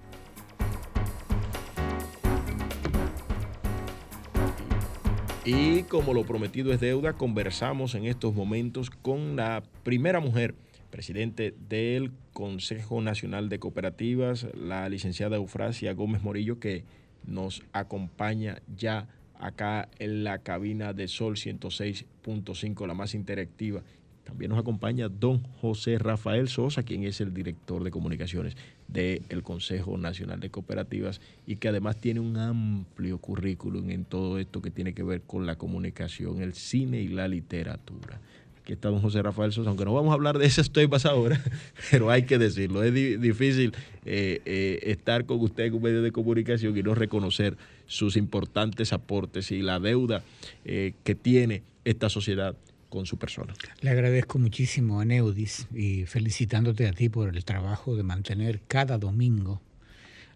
Y 5.51 5.85
como 5.85 6.13
lo 6.13 6.25
prometido 6.25 6.75
es 6.75 6.81
deuda, 6.81 7.15
conversamos 7.15 7.95
en 7.95 8.05
estos 8.05 8.35
momentos 8.35 8.91
con 8.91 9.35
la 9.35 9.63
primera 9.83 10.21
mujer 10.21 10.55
presidente 10.91 11.55
del 11.71 12.13
Consejo 12.35 13.01
Nacional 13.01 13.49
de 13.49 13.59
Cooperativas, 13.59 14.47
la 14.55 14.87
licenciada 14.91 15.37
Eufrasia 15.37 15.95
Gómez 15.95 16.23
Morillo, 16.23 16.61
que 16.61 16.85
nos 17.25 17.63
acompaña 17.73 18.61
ya 18.77 19.09
acá 19.39 19.89
en 19.99 20.23
la 20.23 20.41
cabina 20.41 20.93
de 20.93 21.09
Sol 21.09 21.37
106.5, 21.37 22.87
la 22.87 22.93
más 22.93 23.15
interactiva. 23.15 23.83
También 24.25 24.51
nos 24.51 24.61
acompaña 24.61 25.09
don 25.09 25.43
José 25.63 25.97
Rafael 25.97 26.49
Sosa, 26.49 26.83
quien 26.83 27.05
es 27.05 27.23
el 27.23 27.33
director 27.33 27.83
de 27.85 27.91
comunicaciones 27.91 28.55
del 28.89 29.43
Consejo 29.43 29.99
Nacional 29.99 30.41
de 30.41 30.51
Cooperativas 30.51 31.21
y 31.47 31.57
que 31.57 31.69
además 31.69 31.97
tiene 31.99 32.21
un 32.21 32.39
amplio 32.39 33.19
currículum 33.19 33.91
en 33.91 34.05
todo 34.05 34.39
esto 34.39 34.63
que 34.63 34.71
tiene 34.71 34.95
que 34.95 35.03
ver 35.03 35.21
con 35.21 35.47
la 35.47 35.57
comunicación, 35.57 36.41
el 36.41 36.55
cine 36.55 37.01
y 37.01 37.09
la 37.09 37.29
literatura. 37.29 38.21
Aquí 38.63 38.73
está 38.73 38.89
don 38.89 39.01
José 39.01 39.23
Rafael 39.23 39.53
Sosa, 39.53 39.69
aunque 39.69 39.85
no 39.85 39.95
vamos 39.95 40.11
a 40.11 40.15
hablar 40.15 40.39
de 40.39 40.47
ese 40.47 40.63
estoy 40.63 40.89
más 40.89 41.07
ahora, 41.07 41.43
pero 41.91 42.11
hay 42.11 42.25
que 42.25 42.39
decirlo, 42.39 42.83
es 42.83 42.93
difícil 43.21 43.73
eh, 44.05 44.41
eh, 44.47 44.81
estar 44.83 45.27
con 45.27 45.41
usted 45.41 45.65
en 45.65 45.75
un 45.75 45.83
medio 45.83 46.03
de 46.03 46.11
comunicación 46.11 46.77
y 46.77 46.83
no 46.83 46.95
reconocer 46.95 47.57
sus 47.87 48.17
importantes 48.17 48.93
aportes 48.93 49.53
y 49.53 49.61
la 49.61 49.81
deuda 49.81 50.23
eh, 50.65 50.95
que 51.05 51.15
tiene 51.15 51.63
esta 51.85 52.09
sociedad 52.09 52.57
con 52.89 53.07
su 53.07 53.19
persona. 53.19 53.55
Le 53.81 53.91
agradezco 53.91 54.39
muchísimo 54.39 55.01
a 55.01 55.05
Neudis 55.05 55.67
y 55.75 56.07
felicitándote 56.07 56.87
a 56.89 56.93
ti 56.93 57.09
por 57.09 57.29
el 57.29 57.45
trabajo 57.45 57.97
de 57.97 58.03
mantener 58.03 58.61
cada 58.67 58.99
domingo 58.99 59.61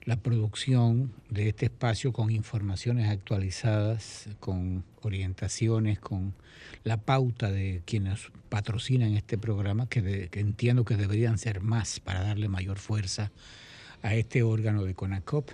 la 0.05 0.17
producción 0.17 1.13
de 1.31 1.49
este 1.49 1.67
espacio 1.67 2.13
con 2.13 2.31
informaciones 2.31 3.09
actualizadas, 3.09 4.29
con 4.41 4.85
orientaciones, 5.01 6.01
con 6.01 6.35
la 6.83 6.97
pauta 6.97 7.51
de 7.51 7.83
quienes 7.85 8.33
patrocinan 8.49 9.15
este 9.15 9.39
programa, 9.39 9.89
que, 9.89 10.29
entiendo 10.33 10.85
que 10.85 10.97
deberían 10.97 11.39
ser 11.39 11.61
más 11.61 12.01
para 12.01 12.23
darle 12.23 12.49
mayor 12.49 12.79
fuerza 12.79 13.31
a 14.03 14.15
este 14.15 14.43
órgano 14.43 14.85
de 14.85 14.95
CONACOP, 14.95 15.51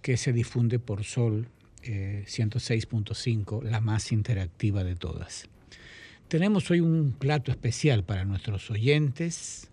que 0.00 0.16
se 0.16 0.32
difunde 0.32 0.78
por 0.78 1.04
Sol 1.04 1.48
106.5, 1.82 3.62
eh, 3.62 3.70
la 3.70 3.80
más 3.80 4.12
interactiva 4.12 4.82
de 4.82 4.96
todas. 4.96 5.48
Tenemos 6.28 6.70
hoy 6.70 6.80
un 6.80 7.12
plato 7.18 7.50
especial 7.50 8.04
para 8.04 8.26
nuestros 8.26 8.70
oyentes, 8.70 9.70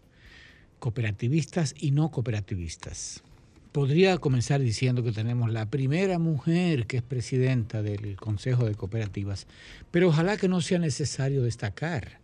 cooperativistas 0.79 1.75
y 1.77 1.91
no 1.91 2.11
cooperativistas. 2.11 3.23
Podría 3.73 4.17
comenzar 4.19 4.61
diciendo 4.61 5.03
que 5.03 5.11
tenemos 5.11 5.51
la 5.51 5.69
primera 5.69 6.17
mujer 6.17 6.87
que 6.87 6.95
es 6.95 7.03
presidenta 7.03 7.81
del 7.81 8.15
Consejo 8.15 8.63
de 8.63 8.75
Cooperativas, 8.75 9.47
pero 9.91 10.07
ojalá 10.07 10.37
que 10.37 10.47
no 10.47 10.61
sea 10.61 10.79
necesario 10.79 11.43
destacar 11.43 12.21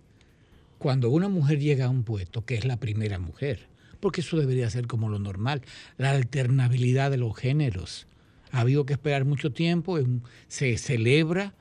cuando 0.78 1.10
una 1.10 1.28
mujer 1.28 1.60
llega 1.60 1.88
a 1.88 1.89
un 1.89 2.04
puesto 2.04 2.46
que 2.46 2.56
es 2.56 2.63
la 2.63 2.78
primera 2.78 3.20
mujer, 3.20 3.67
porque 4.00 4.22
eso 4.22 4.38
debería 4.38 4.70
ser 4.70 4.88
como 4.88 5.10
lo 5.10 5.20
normal, 5.20 5.62
la 5.98 6.12
alternabilidad 6.12 7.12
de 7.12 7.17
los 7.17 7.36
géneros. 7.36 8.08
Ha 8.54 8.62
habido 8.62 8.86
que 8.86 8.94
esperar 8.94 9.26
mucho 9.26 9.52
tiempo, 9.52 10.00
se 10.48 10.78
celebra 10.78 11.54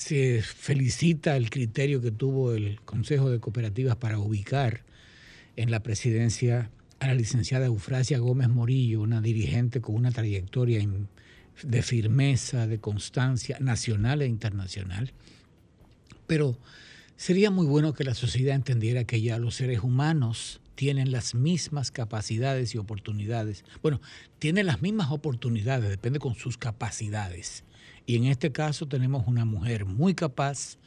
se 0.00 0.40
felicita 0.40 1.36
el 1.36 1.50
criterio 1.50 2.00
que 2.00 2.10
tuvo 2.10 2.54
el 2.54 2.80
Consejo 2.86 3.28
de 3.28 3.38
Cooperativas 3.38 3.96
para 3.96 4.18
ubicar 4.18 4.82
en 5.56 5.70
la 5.70 5.82
presidencia 5.82 6.70
a 7.00 7.08
la 7.08 7.14
licenciada 7.14 7.66
Eufrasia 7.66 8.18
Gómez 8.18 8.48
Morillo, 8.48 9.02
una 9.02 9.20
dirigente 9.20 9.82
con 9.82 9.96
una 9.96 10.10
trayectoria 10.10 10.82
de 11.62 11.82
firmeza, 11.82 12.66
de 12.66 12.78
constancia 12.78 13.58
nacional 13.60 14.22
e 14.22 14.26
internacional. 14.26 15.12
Pero 16.26 16.56
sería 17.16 17.50
muy 17.50 17.66
bueno 17.66 17.92
que 17.92 18.04
la 18.04 18.14
sociedad 18.14 18.56
entendiera 18.56 19.04
que 19.04 19.20
ya 19.20 19.38
los 19.38 19.56
seres 19.56 19.80
humanos 19.80 20.62
tienen 20.76 21.12
las 21.12 21.34
mismas 21.34 21.90
capacidades 21.90 22.74
y 22.74 22.78
oportunidades. 22.78 23.66
Bueno, 23.82 24.00
tienen 24.38 24.64
las 24.64 24.80
mismas 24.80 25.10
oportunidades, 25.10 25.90
depende 25.90 26.20
con 26.20 26.36
sus 26.36 26.56
capacidades. 26.56 27.64
Y 28.10 28.16
en 28.16 28.24
este 28.24 28.50
caso 28.50 28.88
tenemos 28.88 29.28
una 29.28 29.44
mujer 29.44 29.84
muy 29.84 30.14
capaz 30.14 30.78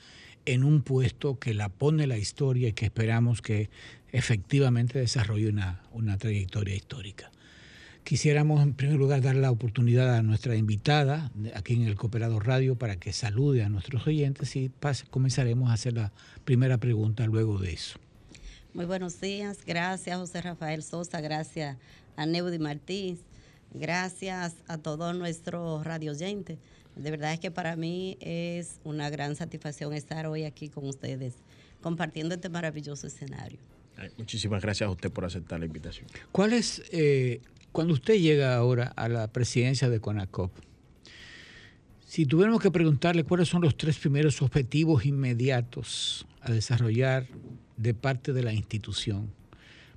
en 0.46 0.66
un 0.66 0.82
puesto 0.82 1.40
que 1.40 1.54
la 1.54 1.70
pone 1.70 2.06
la 2.06 2.18
historia 2.18 2.68
y 2.68 2.74
que 2.74 2.84
esperamos 2.84 3.42
que 3.42 3.70
efectivamente 4.12 5.00
desarrolle 5.00 5.48
una, 5.48 5.82
una 5.94 6.18
trayectoria 6.18 6.76
histórica. 6.76 7.32
Quisiéramos 8.04 8.62
en 8.62 8.74
primer 8.74 8.98
lugar 8.98 9.22
dar 9.22 9.38
la 9.38 9.52
oportunidad 9.52 10.14
a 10.18 10.22
nuestra 10.22 10.58
invitada 10.58 11.32
aquí 11.56 11.76
en 11.76 11.84
el 11.84 11.96
Cooperador 11.96 12.46
Radio 12.46 12.76
para 12.78 12.98
que 12.98 13.14
salude 13.14 13.64
a 13.64 13.70
nuestros 13.70 14.06
oyentes 14.06 14.58
y 14.58 14.70
comenzaremos 15.10 15.70
a 15.70 15.76
hacer 15.76 15.94
la 15.94 16.12
primera 16.44 16.78
pregunta 16.78 17.26
luego 17.26 17.58
de 17.58 17.72
eso. 17.72 18.00
Muy 18.74 18.84
buenos 18.84 19.22
días, 19.22 19.60
gracias 19.66 20.18
José 20.18 20.42
Rafael 20.42 20.84
Sosa, 20.84 21.22
gracias 21.22 21.78
a 22.18 22.26
Neudi 22.26 22.60
Martínez, 22.60 23.22
gracias 23.74 24.56
a 24.68 24.78
todos 24.78 25.16
nuestros 25.16 25.86
radio 25.86 26.12
oyentes. 26.12 26.58
De 26.96 27.12
verdad 27.12 27.34
es 27.34 27.40
que 27.40 27.52
para 27.52 27.76
mí 27.76 28.18
es 28.20 28.80
una 28.84 29.10
gran 29.10 29.36
satisfacción 29.36 29.94
estar 29.94 30.28
hoy 30.28 30.44
aquí 30.44 30.70
con 30.70 30.88
ustedes, 30.88 31.36
compartiendo 31.82 32.36
este 32.36 32.50
maravilloso 32.50 33.08
escenario. 33.08 33.60
muchísimas 34.18 34.62
gracias 34.62 34.88
a 34.88 34.92
usted 34.92 35.12
por 35.12 35.26
aceptar 35.26 35.60
la 35.60 35.66
invitación. 35.66 36.08
¿Cuál 36.32 36.54
es, 36.54 36.84
eh, 36.92 37.42
cuando 37.72 37.94
usted 37.94 38.16
llega 38.16 38.56
ahora 38.56 38.94
a 38.96 39.08
la 39.08 39.28
presidencia 39.28 39.90
de 39.90 40.00
CONACOP, 40.00 40.52
si 42.14 42.28
tuviéramos 42.28 42.62
que 42.62 42.70
preguntarle 42.70 43.24
cuáles 43.24 43.50
son 43.50 43.64
los 43.64 43.76
tres 43.76 43.98
primeros 43.98 44.42
objetivos 44.44 45.04
inmediatos 45.04 46.28
a 46.42 46.52
desarrollar 46.52 47.26
de 47.78 47.96
parte 47.96 48.34
de 48.34 48.44
la 48.44 48.54
institución 48.54 49.32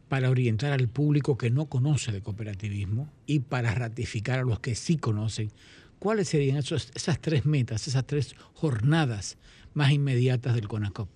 para 0.08 0.30
orientar 0.30 0.72
al 0.72 0.88
público 0.88 1.36
que 1.36 1.50
no 1.50 1.66
conoce 1.66 2.12
de 2.12 2.22
cooperativismo 2.22 3.12
y 3.26 3.40
para 3.40 3.74
ratificar 3.74 4.38
a 4.38 4.44
los 4.44 4.60
que 4.60 4.74
sí 4.74 4.96
conocen, 4.96 5.50
¿Cuáles 5.98 6.28
serían 6.28 6.58
esas 6.58 7.20
tres 7.20 7.46
metas, 7.46 7.88
esas 7.88 8.06
tres 8.06 8.34
jornadas 8.54 9.38
más 9.74 9.92
inmediatas 9.92 10.54
del 10.54 10.68
CONACOP? 10.68 11.08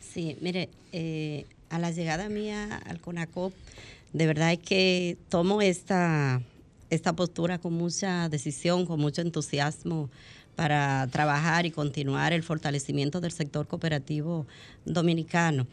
Sí, 0.00 0.36
mire, 0.40 0.68
eh, 0.92 1.46
a 1.70 1.78
la 1.78 1.90
llegada 1.90 2.28
mía 2.28 2.76
al 2.86 3.00
CONACOP, 3.00 3.52
de 4.12 4.26
verdad 4.26 4.52
es 4.52 4.58
que 4.58 5.16
tomo 5.28 5.60
esta, 5.62 6.40
esta 6.90 7.14
postura 7.14 7.58
con 7.58 7.72
mucha 7.72 8.28
decisión, 8.28 8.86
con 8.86 9.00
mucho 9.00 9.22
entusiasmo 9.22 10.10
para 10.54 11.08
trabajar 11.10 11.66
y 11.66 11.70
continuar 11.70 12.32
el 12.32 12.42
fortalecimiento 12.42 13.20
del 13.20 13.32
sector 13.32 13.66
cooperativo 13.66 14.46
dominicano. 14.84 15.66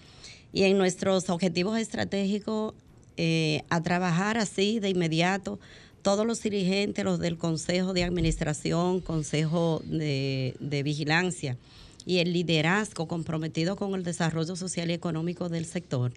Y 0.54 0.64
en 0.64 0.78
nuestros 0.78 1.30
objetivos 1.30 1.78
estratégicos, 1.78 2.74
eh, 3.18 3.64
a 3.70 3.82
trabajar 3.84 4.38
así 4.38 4.80
de 4.80 4.90
inmediato 4.90 5.60
todos 6.02 6.26
los 6.26 6.42
dirigentes, 6.42 7.06
los 7.06 7.20
del 7.20 7.38
Consejo 7.38 7.94
de 7.94 8.04
Administración, 8.04 9.02
Consejo 9.02 9.82
de, 9.86 10.82
Vigilancia 10.84 11.58
y 12.06 12.18
el 12.20 12.34
liderazgo 12.34 13.08
comprometido 13.08 13.76
con 13.76 13.94
el 13.96 14.04
desarrollo 14.04 14.56
social 14.56 14.90
y 14.90 14.94
económico 14.94 15.50
del 15.50 15.66
sector, 15.66 16.12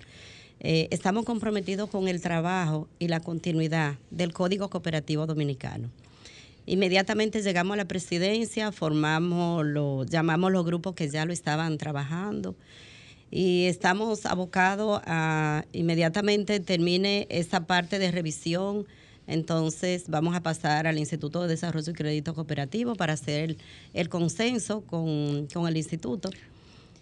eh, 0.61 0.89
estamos 0.91 1.25
comprometidos 1.25 1.91
con 1.91 2.09
el 2.09 2.21
trabajo 2.23 2.89
y 2.99 3.09
la 3.09 3.21
continuidad 3.21 3.97
del 4.11 4.33
Código 4.33 4.71
Cooperativo 4.71 5.27
Dominicano. 5.27 5.91
Inmediatamente 6.67 7.43
llegamos 7.43 7.75
a 7.75 7.77
la 7.77 7.85
presidencia, 7.85 8.73
formamos 8.73 9.67
lo, 9.67 10.05
llamamos 10.05 10.51
los 10.51 10.65
grupos 10.65 10.95
que 10.95 11.11
ya 11.11 11.27
lo 11.27 11.33
estaban 11.35 11.77
trabajando 11.77 12.55
y 13.31 13.67
estamos 13.67 14.25
abocados 14.25 15.03
a 15.05 15.65
inmediatamente 15.73 16.61
termine 16.61 17.27
esa 17.29 17.67
parte 17.67 17.99
de 17.99 18.11
revisión 18.13 18.87
entonces 19.27 20.05
vamos 20.09 20.35
a 20.37 20.43
pasar 20.43 20.87
al 20.87 20.99
Instituto 20.99 21.43
de 21.43 21.49
Desarrollo 21.49 21.91
y 21.91 21.95
Crédito 21.95 22.35
Cooperativo 22.35 22.95
para 22.95 23.15
hacer 23.15 23.57
el, 23.93 24.09
consenso 24.09 24.83
con, 24.83 25.49
el 25.67 25.77
instituto. 25.77 26.31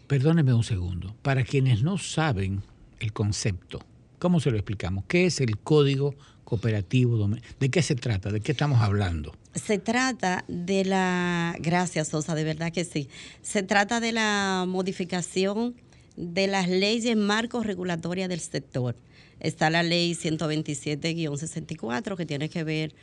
Perdóneme 0.06 0.52
un 0.54 0.64
segundo. 0.64 1.14
Para 1.22 1.42
quienes 1.44 1.82
no 1.82 1.98
saben 1.98 2.62
el 3.00 3.12
concepto, 3.12 3.80
¿cómo 4.18 4.40
se 4.40 4.50
lo 4.50 4.56
explicamos? 4.56 5.04
¿Qué 5.08 5.26
es 5.26 5.40
el 5.40 5.58
Código 5.58 6.14
Cooperativo? 6.44 7.28
¿De 7.58 7.70
qué 7.70 7.82
se 7.82 7.94
trata? 7.94 8.30
¿De 8.30 8.40
qué 8.40 8.52
estamos 8.52 8.80
hablando? 8.80 9.34
Se 9.54 9.78
trata 9.78 10.44
de 10.48 10.84
la, 10.84 11.56
gracias 11.58 12.08
Sosa, 12.08 12.34
de 12.34 12.44
verdad 12.44 12.72
que 12.72 12.84
sí, 12.84 13.08
se 13.42 13.62
trata 13.62 14.00
de 14.00 14.12
la 14.12 14.64
modificación 14.66 15.74
de 16.16 16.46
las 16.46 16.68
leyes 16.68 17.16
marcos 17.16 17.66
regulatorias 17.66 18.28
del 18.28 18.40
sector 18.40 18.94
Está 19.42 19.70
la 19.70 19.82
ley 19.82 20.14
127-64 20.14 22.16
que 22.16 22.26
tiene 22.26 22.48
que 22.48 22.62
ver 22.62 22.94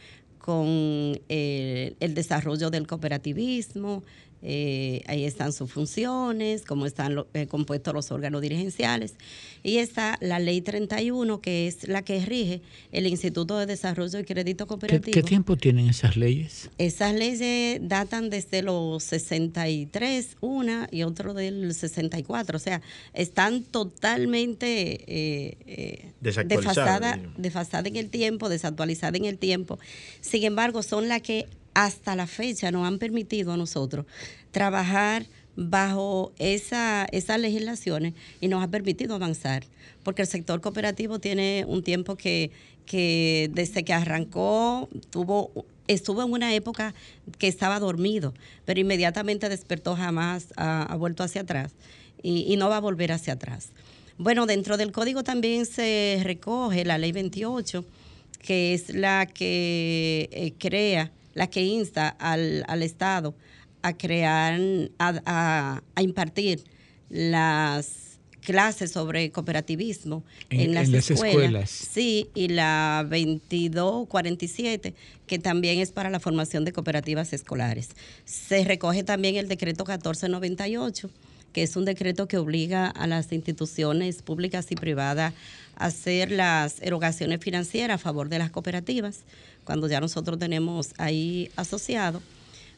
con 0.49 1.21
eh, 1.29 1.93
el, 1.99 2.15
desarrollo 2.15 2.71
del 2.71 2.87
cooperativismo, 2.87 4.01
eh, 4.41 5.01
ahí 5.07 5.25
están 5.25 5.51
sus 5.51 5.69
funciones, 5.71 6.63
cómo 6.63 6.85
están 6.85 7.25
eh, 7.33 7.47
compuestos 7.47 7.93
los 7.93 8.11
órganos 8.11 8.41
dirigenciales. 8.41 9.15
Y 9.63 9.77
está 9.77 10.17
la 10.21 10.39
ley 10.39 10.61
31, 10.61 11.41
que 11.41 11.67
es 11.67 11.87
la 11.89 12.03
que 12.03 12.25
rige 12.25 12.61
el 12.93 13.05
Instituto 13.07 13.57
de 13.57 13.65
Desarrollo 13.65 14.19
y 14.19 14.23
Crédito 14.23 14.65
Cooperativo. 14.65 15.13
¿Qué, 15.13 15.23
tiempo 15.23 15.57
tienen 15.57 15.89
esas 15.89 16.15
leyes? 16.15 16.69
Esas 16.77 17.13
leyes 17.13 17.81
datan 17.81 18.29
desde 18.29 18.61
los 18.61 19.03
63, 19.03 20.37
una 20.39 20.87
y 20.89 21.03
otro 21.03 21.33
del 21.33 21.73
64. 21.73 22.55
O 22.55 22.59
sea, 22.59 22.81
están 23.13 23.63
totalmente 23.63 25.03
eh, 25.07 26.13
desfasadas 26.21 27.19
desfasada 27.37 27.89
en 27.89 27.97
el 27.97 28.09
tiempo, 28.09 28.47
desactualizadas 28.47 29.19
en 29.19 29.25
el 29.25 29.37
tiempo. 29.37 29.79
Sin 30.21 30.38
embargo, 30.43 30.83
son 30.83 31.07
las 31.07 31.21
que 31.21 31.47
hasta 31.73 32.15
la 32.15 32.27
fecha 32.27 32.71
nos 32.71 32.87
han 32.87 32.99
permitido 32.99 33.53
a 33.53 33.57
nosotros 33.57 34.05
trabajar 34.51 35.25
bajo 35.55 36.31
esa, 36.39 37.05
esas 37.11 37.39
legislaciones 37.39 38.13
y 38.39 38.47
nos 38.47 38.63
ha 38.63 38.67
permitido 38.69 39.15
avanzar, 39.15 39.65
porque 40.03 40.21
el 40.21 40.27
sector 40.27 40.61
cooperativo 40.61 41.19
tiene 41.19 41.65
un 41.67 41.83
tiempo 41.83 42.15
que, 42.15 42.51
desde 43.53 43.83
que 43.83 43.93
arrancó 43.93 44.89
tuvo 45.11 45.51
estuvo 45.87 46.23
en 46.23 46.31
una 46.31 46.53
época 46.53 46.93
que 47.39 47.47
estaba 47.47 47.79
dormido, 47.79 48.33
pero 48.65 48.79
inmediatamente 48.79 49.49
despertó, 49.49 49.95
jamás 49.95 50.47
ha, 50.55 50.95
vuelto 50.97 51.23
hacia 51.23 51.41
atrás 51.41 51.73
y, 52.21 52.55
no 52.57 52.69
va 52.69 52.77
a 52.77 52.81
volver 52.81 53.11
hacia 53.11 53.33
atrás. 53.33 53.69
Bueno, 54.17 54.45
dentro 54.45 54.77
del 54.77 54.91
código 54.91 55.23
también 55.23 55.65
se 55.65 56.19
recoge 56.23 56.85
la 56.85 56.97
ley 56.97 57.11
28, 57.11 57.83
que 58.39 58.73
es 58.73 58.93
la 58.93 59.25
que 59.25 60.29
eh, 60.31 60.53
crea 60.57 61.11
la 61.33 61.47
que 61.47 61.61
insta 61.63 62.09
al, 62.09 62.83
Estado 62.83 63.35
a 63.81 63.93
crear, 63.93 64.59
a, 64.99 65.81
impartir 65.99 66.63
las 67.09 68.19
clases 68.41 68.91
sobre 68.91 69.31
cooperativismo 69.31 70.23
en, 70.49 70.73
las, 70.73 70.89
escuelas. 70.89 71.69
Sí, 71.69 72.29
y 72.33 72.47
la 72.49 73.05
2247, 73.09 74.95
que 75.27 75.39
también 75.39 75.79
es 75.79 75.91
para 75.91 76.09
la 76.09 76.19
formación 76.19 76.65
de 76.65 76.73
cooperativas 76.73 77.31
escolares. 77.31 77.89
Se 78.25 78.63
recoge 78.63 79.03
también 79.03 79.35
el 79.35 79.47
decreto 79.47 79.83
1498, 79.85 81.09
que 81.53 81.63
es 81.63 81.75
un 81.75 81.85
decreto 81.85 82.27
que 82.27 82.37
obliga 82.37 82.87
a 82.87 83.07
las 83.07 83.31
instituciones 83.31 84.21
públicas 84.21 84.71
y 84.71 84.75
privadas 84.75 85.33
a 85.75 85.85
hacer 85.85 86.31
las 86.31 86.81
erogaciones 86.81 87.39
financieras 87.41 87.95
a 87.95 87.97
favor 87.97 88.29
de 88.29 88.39
las 88.39 88.51
cooperativas 88.51 89.23
cuando 89.63 89.87
ya 89.87 89.99
nosotros 89.99 90.39
tenemos 90.39 90.93
ahí 90.97 91.51
asociado. 91.55 92.21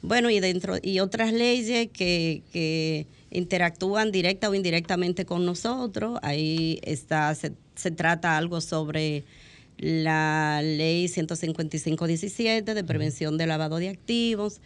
Bueno, 0.01 0.29
y 0.29 0.39
dentro 0.39 0.75
y 0.81 0.99
otras 0.99 1.31
leyes 1.31 1.89
que, 1.93 3.05
interactúan 3.29 4.11
directa 4.11 4.49
o 4.49 4.55
indirectamente 4.55 5.25
con 5.25 5.45
nosotros. 5.45 6.19
Ahí 6.21 6.79
está, 6.83 7.33
se, 7.33 7.51
trata 7.91 8.37
algo 8.37 8.59
sobre 8.59 9.23
la 9.77 10.59
ley 10.61 11.05
155-17 11.05 12.73
de 12.73 12.83
prevención 12.83 13.37
de 13.37 13.47
lavado 13.47 13.77
de 13.77 13.87
activos. 13.87 14.59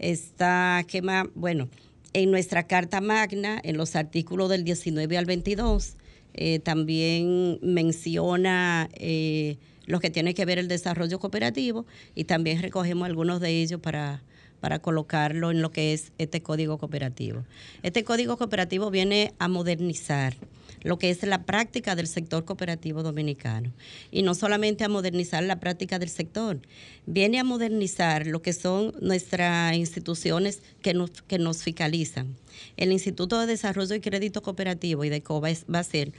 Está, 0.00 0.84
¿qué 0.88 1.02
más? 1.02 1.26
Bueno, 1.34 1.68
en 2.12 2.30
nuestra 2.30 2.66
Carta 2.66 3.00
Magna, 3.00 3.60
en 3.62 3.76
los 3.76 3.96
artículos 3.96 4.48
del 4.48 4.64
19 4.64 5.16
al 5.16 5.26
22, 5.26 5.96
eh, 6.34 6.58
también 6.60 7.58
menciona 7.62 8.88
eh, 8.94 9.56
lo 9.86 10.00
que 10.00 10.10
tiene 10.10 10.34
que 10.34 10.44
ver 10.44 10.58
el 10.58 10.68
desarrollo 10.68 11.18
cooperativo 11.18 11.86
y 12.14 12.24
también 12.24 12.62
recogemos 12.62 13.06
algunos 13.06 13.40
de 13.40 13.50
ellos 13.62 13.80
para, 13.80 14.22
para 14.60 14.78
colocarlo 14.78 15.50
en 15.50 15.62
lo 15.62 15.70
que 15.70 15.92
es 15.92 16.12
este 16.18 16.42
código 16.42 16.78
cooperativo. 16.78 17.44
Este 17.82 18.04
código 18.04 18.36
cooperativo 18.36 18.90
viene 18.90 19.32
a 19.38 19.48
modernizar 19.48 20.36
lo 20.82 20.98
que 20.98 21.10
es 21.10 21.22
la 21.22 21.44
práctica 21.44 21.94
del 21.94 22.06
sector 22.06 22.44
cooperativo 22.44 23.02
dominicano. 23.02 23.72
Y 24.10 24.22
no 24.22 24.34
solamente 24.34 24.84
a 24.84 24.88
modernizar 24.88 25.42
la 25.42 25.60
práctica 25.60 25.98
del 25.98 26.08
sector, 26.08 26.60
viene 27.06 27.38
a 27.38 27.44
modernizar 27.44 28.26
lo 28.26 28.42
que 28.42 28.52
son 28.52 28.94
nuestras 29.00 29.74
instituciones 29.76 30.60
que 30.82 30.94
nos, 30.94 31.10
que 31.10 31.38
nos 31.38 31.62
fiscalizan. 31.62 32.36
El 32.76 32.92
Instituto 32.92 33.38
de 33.40 33.46
Desarrollo 33.46 33.94
y 33.94 34.00
Crédito 34.00 34.42
Cooperativo, 34.42 35.04
y 35.04 35.10
va 35.10 35.78
a 35.78 35.84
ser 35.84 36.12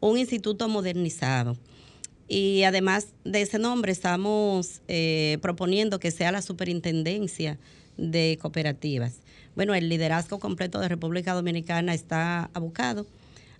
un 0.00 0.18
instituto 0.18 0.68
modernizado 0.68 1.56
y 2.28 2.62
además 2.62 3.08
de 3.24 3.42
ese 3.42 3.58
nombre 3.58 3.92
estamos 3.92 4.80
eh, 4.88 5.36
proponiendo 5.42 6.00
que 6.00 6.10
sea 6.10 6.32
la 6.32 6.40
superintendencia 6.40 7.58
de 7.98 8.38
cooperativas. 8.40 9.20
Bueno, 9.54 9.74
el 9.74 9.90
liderazgo 9.90 10.38
completo 10.38 10.80
de 10.80 10.88
República 10.88 11.34
Dominicana 11.34 11.92
está 11.92 12.48
abocado 12.54 13.06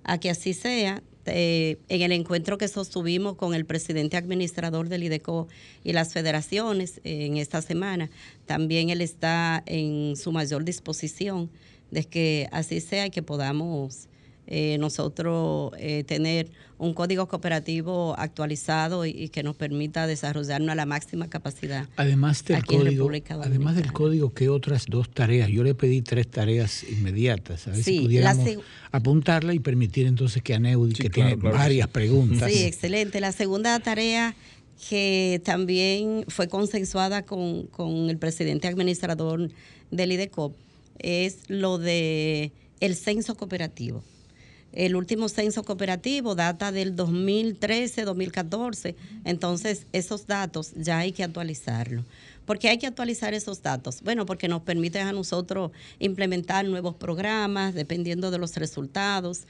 a 0.05 0.19
que 0.19 0.31
así 0.31 0.55
sea. 0.55 1.03
Eh, 1.27 1.79
en 1.89 2.03
el 2.03 2.11
encuentro 2.11 2.59
que 2.59 2.67
sostuvimos 2.67 3.37
con 3.37 3.55
el 3.55 3.65
presidente 3.65 4.17
administrador 4.17 4.89
del 4.89 5.05
IDECO 5.05 5.47
y 5.85 5.93
las 5.93 6.13
federaciones 6.13 7.01
eh, 7.05 7.27
en 7.27 7.37
esta 7.37 7.63
semana, 7.63 8.11
también 8.45 8.91
él 8.91 9.01
está 9.01 9.63
en 9.67 10.17
su 10.17 10.33
mayor 10.33 10.65
disposición 10.65 11.49
de 11.93 12.03
que 12.05 12.49
así 12.51 12.81
sea 12.81 13.07
y 13.07 13.11
que 13.11 13.23
podamos 13.23 14.09
eh, 14.47 14.77
nosotros 14.79 15.73
eh, 15.79 16.05
tener 16.05 16.51
un 16.79 16.95
código 16.95 17.29
cooperativo 17.29 18.15
actualizado 18.19 19.07
y, 19.07 19.29
que 19.29 19.45
nos 19.45 19.55
permita 19.55 20.09
desarrollarnos 20.09 20.71
a 20.71 20.75
la 20.75 20.85
máxima 20.85 21.31
capacidad. 21.31 21.89
Además 21.97 22.45
del 22.45 22.65
código, 22.65 23.09
además 23.41 23.77
del 23.77 23.93
código, 23.93 24.35
¿qué 24.35 24.49
otras 24.49 24.87
dos 24.89 25.09
tareas? 25.09 25.49
Yo 25.49 25.63
le 25.63 25.77
pedí 25.77 26.03
tres 26.03 26.29
tareas 26.29 26.83
inmediatas, 26.83 27.69
a 27.69 27.71
ver 27.71 27.85
si 27.85 28.01
pudiéramos 28.01 28.59
apuntarla 28.91 29.55
y 29.55 29.61
permitir 29.61 30.07
entonces 30.07 30.43
que 30.43 30.55
Aneudi, 30.55 30.95
que 30.95 31.09
tiene 31.09 31.37
varias 31.37 31.87
preguntas. 31.87 32.51
Sí, 32.51 32.65
excelente. 32.65 33.21
La 33.21 33.31
segunda 33.31 33.79
tarea 33.79 34.35
que 34.89 35.41
también 35.45 36.25
fue 36.27 36.49
consensuada 36.49 37.23
con, 37.23 37.69
con 37.69 38.11
el 38.11 38.19
presidente 38.19 38.67
administrador 38.67 39.51
del 39.93 40.13
IDECOP 40.13 40.57
es 40.99 41.39
lo 41.47 41.79
de 41.79 42.51
el 42.81 42.97
censo 42.97 43.37
cooperativo. 43.37 44.03
El 44.73 44.97
último 44.97 45.29
censo 45.29 45.63
cooperativo 45.65 46.35
data 46.35 46.73
del 46.73 46.97
2013-2014, 46.97 48.95
entonces 49.25 49.87
esos 49.93 50.27
datos 50.27 50.73
ya 50.75 50.99
hay 50.99 51.13
que 51.13 51.25
actualizarlos. 51.25 52.05
¿Por 52.47 52.59
qué 52.59 52.71
hay 52.71 52.79
que 52.79 52.87
actualizar 52.87 53.35
esos 53.35 53.63
datos? 53.63 54.03
Bueno, 54.03 54.27
porque 54.27 54.49
nos 54.49 54.63
permite 54.63 55.01
a 55.01 55.13
nosotros 55.13 55.71
implementar 55.99 56.65
nuevos 56.65 56.95
programas 56.95 57.75
dependiendo 57.75 58.31
de 58.31 58.39
los 58.39 58.57
resultados. 58.57 59.43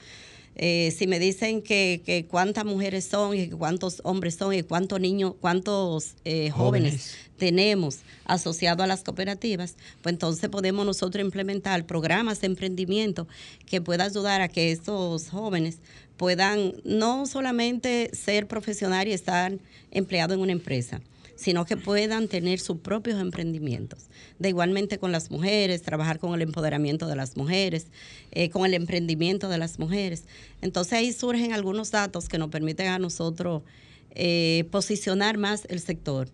Eh, 0.55 0.93
si 0.95 1.07
me 1.07 1.19
dicen 1.19 1.61
que, 1.61 2.25
cuántas 2.29 2.65
mujeres 2.65 3.05
son 3.05 3.35
y 3.35 3.49
cuántos 3.49 4.01
hombres 4.03 4.35
son 4.35 4.53
y 4.53 4.63
cuántos 4.63 4.99
niños, 4.99 5.33
cuántos 5.39 6.13
eh, 6.25 6.49
jóvenes. 6.51 7.15
tenemos 7.37 7.99
asociados 8.25 8.83
a 8.83 8.87
las 8.87 9.03
cooperativas, 9.03 9.75
pues 10.01 10.13
entonces 10.13 10.49
podemos 10.49 10.85
nosotros 10.85 11.23
implementar 11.23 11.85
programas 11.85 12.41
de 12.41 12.47
emprendimiento 12.47 13.27
que 13.65 13.81
puedan 13.81 14.09
ayudar 14.09 14.41
a 14.41 14.47
que 14.47 14.71
estos 14.71 15.29
jóvenes 15.29 15.79
puedan 16.17 16.73
no 16.83 17.25
solamente 17.25 18.11
ser 18.13 18.47
profesionales 18.47 19.11
y 19.11 19.13
estar 19.13 19.57
empleados 19.91 20.35
en 20.35 20.41
una 20.41 20.51
empresa, 20.51 21.01
sino 21.35 21.65
que 21.65 21.77
puedan 21.77 22.27
tener 22.27 22.59
sus 22.59 22.77
propios 22.77 23.19
emprendimientos. 23.19 24.05
De 24.39 24.49
igualmente 24.49 24.97
con 24.97 25.11
las 25.11 25.31
mujeres, 25.31 25.81
trabajar 25.81 26.19
con 26.19 26.33
el 26.33 26.41
empoderamiento 26.41 27.07
de 27.07 27.15
las 27.15 27.37
mujeres, 27.37 27.87
eh, 28.31 28.49
con 28.49 28.65
el 28.65 28.73
emprendimiento 28.73 29.49
de 29.49 29.57
las 29.57 29.79
mujeres. 29.79 30.25
Entonces 30.61 30.93
ahí 30.93 31.11
surgen 31.11 31.53
algunos 31.53 31.91
datos 31.91 32.29
que 32.29 32.37
nos 32.37 32.49
permiten 32.49 32.87
a 32.87 32.99
nosotros 32.99 33.63
eh, 34.11 34.65
posicionar 34.71 35.37
más 35.37 35.65
el 35.69 35.79
sector 35.79 36.29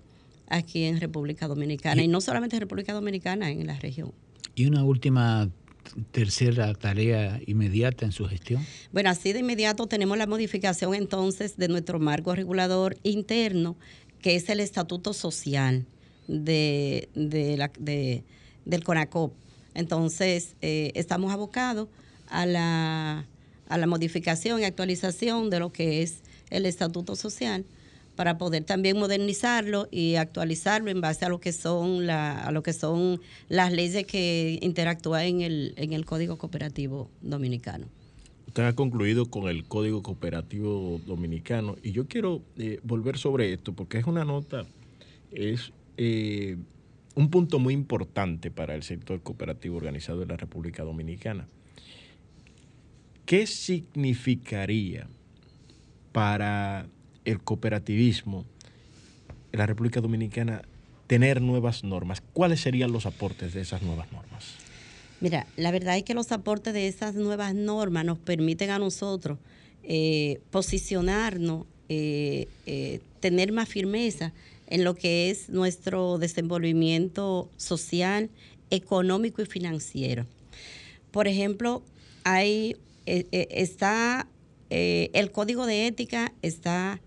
aquí 0.47 0.83
en 0.83 0.99
República 0.99 1.47
Dominicana, 1.47 2.01
y, 2.01 2.07
no 2.07 2.21
solamente 2.21 2.55
en 2.55 2.62
República 2.62 2.93
Dominicana, 2.93 3.51
en 3.51 3.67
la 3.67 3.77
región. 3.79 4.12
Y 4.55 4.65
una 4.65 4.83
última 4.83 5.49
tercera 6.12 6.73
tarea 6.73 7.39
inmediata 7.45 8.05
en 8.05 8.12
su 8.12 8.25
gestión? 8.25 8.65
Bueno, 8.91 9.09
así 9.09 9.33
de 9.33 9.39
inmediato 9.39 9.88
tenemos 9.88 10.17
la 10.17 10.27
modificación 10.27 10.93
entonces 10.93 11.57
de 11.57 11.67
nuestro 11.67 11.99
marco 11.99 12.35
regulador 12.35 12.97
interno 13.03 13.75
que 14.21 14.36
es 14.36 14.49
el 14.49 14.60
estatuto 14.60 15.13
social 15.13 15.86
de, 16.27 17.10
la, 17.15 17.71
del 18.65 18.84
CONACOP. 18.84 19.34
Entonces, 19.73 20.55
eh, 20.62 20.91
estamos 20.95 21.32
abocados 21.32 21.88
a 22.27 22.45
la, 22.45 23.25
a 23.67 23.77
la 23.77 23.88
modificación 23.88 24.62
y 24.62 24.65
actualización 24.65 25.49
de 25.49 25.60
lo 25.60 25.71
que 25.71 26.01
es 26.01 26.21
el 26.49 26.65
estatuto 26.65 27.15
social 27.15 27.65
para 28.15 28.38
poder 28.38 28.65
también 28.65 28.97
modernizarlo 28.97 29.88
y 29.91 30.15
actualizarlo 30.15 30.91
en 30.91 30.99
base 30.99 31.23
a 31.23 31.29
lo 31.29 31.39
que 31.39 31.53
son 31.53 32.05
la, 32.05 32.38
a 32.38 32.51
lo 32.51 32.63
que 32.63 32.73
son 32.73 33.21
las 33.47 33.71
leyes 33.71 34.05
que 34.05 34.60
interactúan 34.62 35.23
en 35.23 35.41
el, 35.41 35.73
en 35.77 35.93
el 35.93 36.05
Código 36.05 36.38
Cooperativo 36.38 37.10
Dominicano 37.21 37.88
usted 38.60 38.67
ha 38.67 38.76
concluido 38.76 39.28
con 39.28 39.48
el 39.48 39.63
Código 39.63 40.04
Cooperativo 40.04 41.00
Dominicano 41.06 41.78
y 41.82 41.93
yo 41.93 42.10
quiero 42.10 42.41
eh, 42.58 42.82
volver 42.84 43.17
sobre 43.17 43.54
esto 43.54 43.72
porque 43.72 44.00
es 44.00 44.06
una 44.06 44.26
nota, 44.26 44.65
es 45.32 45.72
eh, 45.95 46.58
un 47.15 47.30
punto 47.30 47.60
muy 47.60 47.74
importante 47.74 48.52
para 48.52 48.76
el 48.76 48.84
sector 48.84 49.22
cooperativo 49.24 49.78
organizado 49.78 50.24
en 50.24 50.28
la 50.28 50.36
República 50.36 50.84
Dominicana. 50.84 51.48
¿Qué 53.26 53.48
significaría 53.48 55.08
para 56.12 56.86
el 57.24 57.39
cooperativismo 57.39 58.43
en 59.54 59.60
la 59.60 59.67
República 59.67 60.02
Dominicana 60.02 60.63
tener 61.08 61.41
nuevas 61.41 61.86
normas? 61.86 62.22
¿Cuáles 62.34 62.60
serían 62.60 62.91
los 62.91 63.06
aportes 63.06 63.54
de 63.54 63.62
esas 63.62 63.84
nuevas 63.84 64.12
normas? 64.12 64.59
Mira, 65.21 65.47
la 65.58 65.71
verdad 65.71 65.97
es 65.97 66.03
que 66.03 66.13
los 66.13 66.32
aportes 66.32 66.73
de 66.73 66.88
esas 66.88 67.13
nuevas 67.13 67.53
normas 67.53 68.05
nos 68.05 68.17
permiten 68.17 68.69
a 68.69 68.79
nosotros 68.79 69.38
eh, 69.84 70.39
posicionarnos, 70.49 71.65
eh, 71.89 72.47
eh, 72.65 73.01
tener 73.19 73.51
más 73.51 73.67
firmeza 73.67 74.32
en 74.67 74.86
lo 74.86 74.95
que 74.95 75.29
es 75.29 75.49
nuestro 75.49 76.19
desenvolvimiento 76.19 77.49
social, 77.58 78.29
económico 78.69 79.41
y 79.41 79.45
financiero. 79.45 80.25
Por 81.12 81.27
ejemplo, 81.27 81.82
hay, 82.23 82.77
está, 83.05 84.27
el 84.69 85.32
código 85.32 85.65
de 85.65 85.88
ética 85.88 86.32
está 86.43 87.01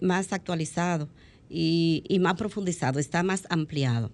más 0.00 0.32
actualizado 0.32 1.08
y, 1.50 2.04
y 2.08 2.20
más 2.20 2.36
profundizado, 2.36 3.00
está 3.00 3.24
más 3.24 3.42
ampliado 3.50 4.12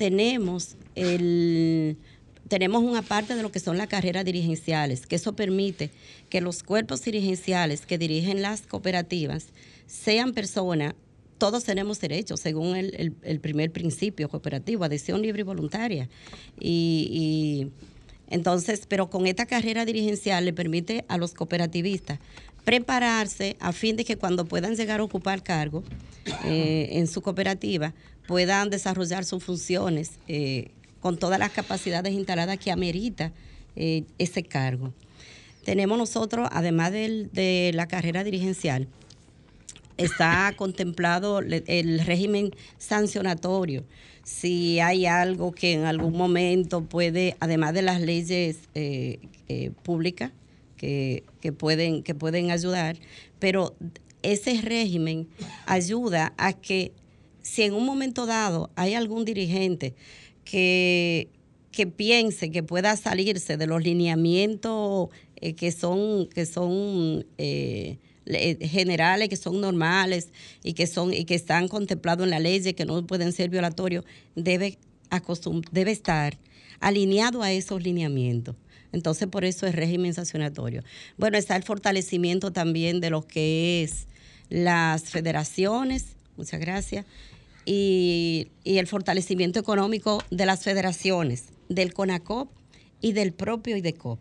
tenemos 0.00 0.76
el 0.94 1.98
tenemos 2.48 2.82
una 2.82 3.02
parte 3.02 3.34
de 3.34 3.42
lo 3.42 3.52
que 3.52 3.60
son 3.60 3.76
las 3.76 3.86
carreras 3.86 4.24
dirigenciales, 4.24 5.06
que 5.06 5.16
eso 5.16 5.34
permite 5.34 5.90
que 6.30 6.40
los 6.40 6.62
cuerpos 6.62 7.04
dirigenciales 7.04 7.84
que 7.84 7.98
dirigen 7.98 8.40
las 8.40 8.62
cooperativas 8.62 9.48
sean 9.86 10.32
personas, 10.32 10.94
todos 11.36 11.64
tenemos 11.64 12.00
derechos, 12.00 12.40
según 12.40 12.76
el, 12.76 13.40
primer 13.40 13.72
principio 13.72 14.30
cooperativo, 14.30 14.84
adhesión 14.84 15.20
libre 15.20 15.42
y 15.42 15.44
voluntaria. 15.44 16.08
Y, 16.58 17.68
entonces, 18.30 18.86
pero 18.88 19.10
con 19.10 19.26
esta 19.26 19.44
carrera 19.44 19.84
dirigencial 19.84 20.46
le 20.46 20.54
permite 20.54 21.04
a 21.08 21.18
los 21.18 21.34
cooperativistas 21.34 22.20
prepararse 22.64 23.56
a 23.60 23.72
fin 23.72 23.96
de 23.96 24.04
que 24.06 24.16
cuando 24.16 24.46
puedan 24.46 24.76
llegar 24.76 25.00
a 25.00 25.04
ocupar 25.04 25.42
cargo 25.42 25.82
eh, 26.46 26.88
en 26.92 27.06
su 27.06 27.20
cooperativa, 27.20 27.92
puedan 28.30 28.70
desarrollar 28.70 29.24
sus 29.24 29.42
funciones 29.42 30.12
eh, 30.28 30.68
con 31.00 31.18
todas 31.18 31.40
las 31.40 31.50
capacidades 31.50 32.12
instaladas 32.12 32.58
que 32.58 32.70
amerita 32.70 33.32
eh, 33.74 34.04
ese 34.18 34.44
cargo. 34.44 34.94
Tenemos 35.64 35.98
nosotros, 35.98 36.48
además 36.52 36.92
de 36.92 37.72
la 37.74 37.88
carrera 37.88 38.22
dirigencial, 38.22 38.86
está 39.96 40.54
contemplado 40.56 41.40
el 41.40 41.98
régimen 42.06 42.52
sancionatorio. 42.78 43.84
Si 44.22 44.78
hay 44.78 45.06
algo 45.06 45.50
que 45.50 45.72
en 45.72 45.84
algún 45.84 46.16
momento 46.16 46.84
puede, 46.84 47.36
además 47.40 47.74
de 47.74 47.82
las 47.82 48.00
leyes 48.00 48.58
eh, 48.76 49.18
públicas 49.82 50.30
que, 50.76 51.24
pueden, 51.58 52.04
que 52.04 52.14
pueden 52.14 52.52
ayudar, 52.52 52.96
pero 53.40 53.74
ese 54.22 54.60
régimen 54.62 55.26
ayuda 55.66 56.32
a 56.38 56.52
que 56.52 56.92
si 57.42 57.62
en 57.62 57.74
un 57.74 57.84
momento 57.84 58.26
dado 58.26 58.70
hay 58.76 58.94
algún 58.94 59.24
dirigente 59.24 59.94
que, 60.44 61.28
que 61.72 61.86
piense 61.86 62.50
que 62.50 62.62
pueda 62.62 62.96
salirse 62.96 63.56
de 63.56 63.66
los 63.66 63.82
lineamientos 63.82 65.08
eh, 65.36 65.54
que 65.54 65.72
son, 65.72 66.26
que 66.26 66.44
son 66.44 67.26
eh, 67.38 67.98
generales, 68.60 69.28
que 69.28 69.36
son 69.36 69.60
normales 69.60 70.28
y 70.62 70.74
que, 70.74 70.86
son, 70.86 71.14
y 71.14 71.24
que 71.24 71.34
están 71.34 71.68
contemplados 71.68 72.24
en 72.24 72.30
la 72.30 72.38
ley 72.38 72.60
y 72.64 72.74
que 72.74 72.84
no 72.84 73.06
pueden 73.06 73.32
ser 73.32 73.50
violatorios, 73.50 74.04
debe, 74.34 74.78
debe 75.72 75.90
estar 75.90 76.38
alineado 76.80 77.42
a 77.42 77.52
esos 77.52 77.82
lineamientos. 77.82 78.56
Entonces, 78.92 79.28
por 79.28 79.44
eso 79.44 79.66
es 79.66 79.74
régimen 79.74 80.14
sancionatorio. 80.14 80.82
Bueno, 81.16 81.38
está 81.38 81.56
el 81.56 81.62
fortalecimiento 81.62 82.52
también 82.52 83.00
de 83.00 83.10
lo 83.10 83.26
que 83.26 83.82
es 83.82 84.08
las 84.48 85.04
federaciones, 85.04 86.16
muchas 86.40 86.58
gracias, 86.60 87.04
y, 87.66 88.50
el 88.64 88.86
fortalecimiento 88.86 89.60
económico 89.60 90.24
de 90.30 90.46
las 90.46 90.64
federaciones, 90.64 91.44
del 91.68 91.92
CONACOP 91.92 92.50
y 93.00 93.12
del 93.12 93.32
propio 93.32 93.76
IDECOP. 93.76 94.18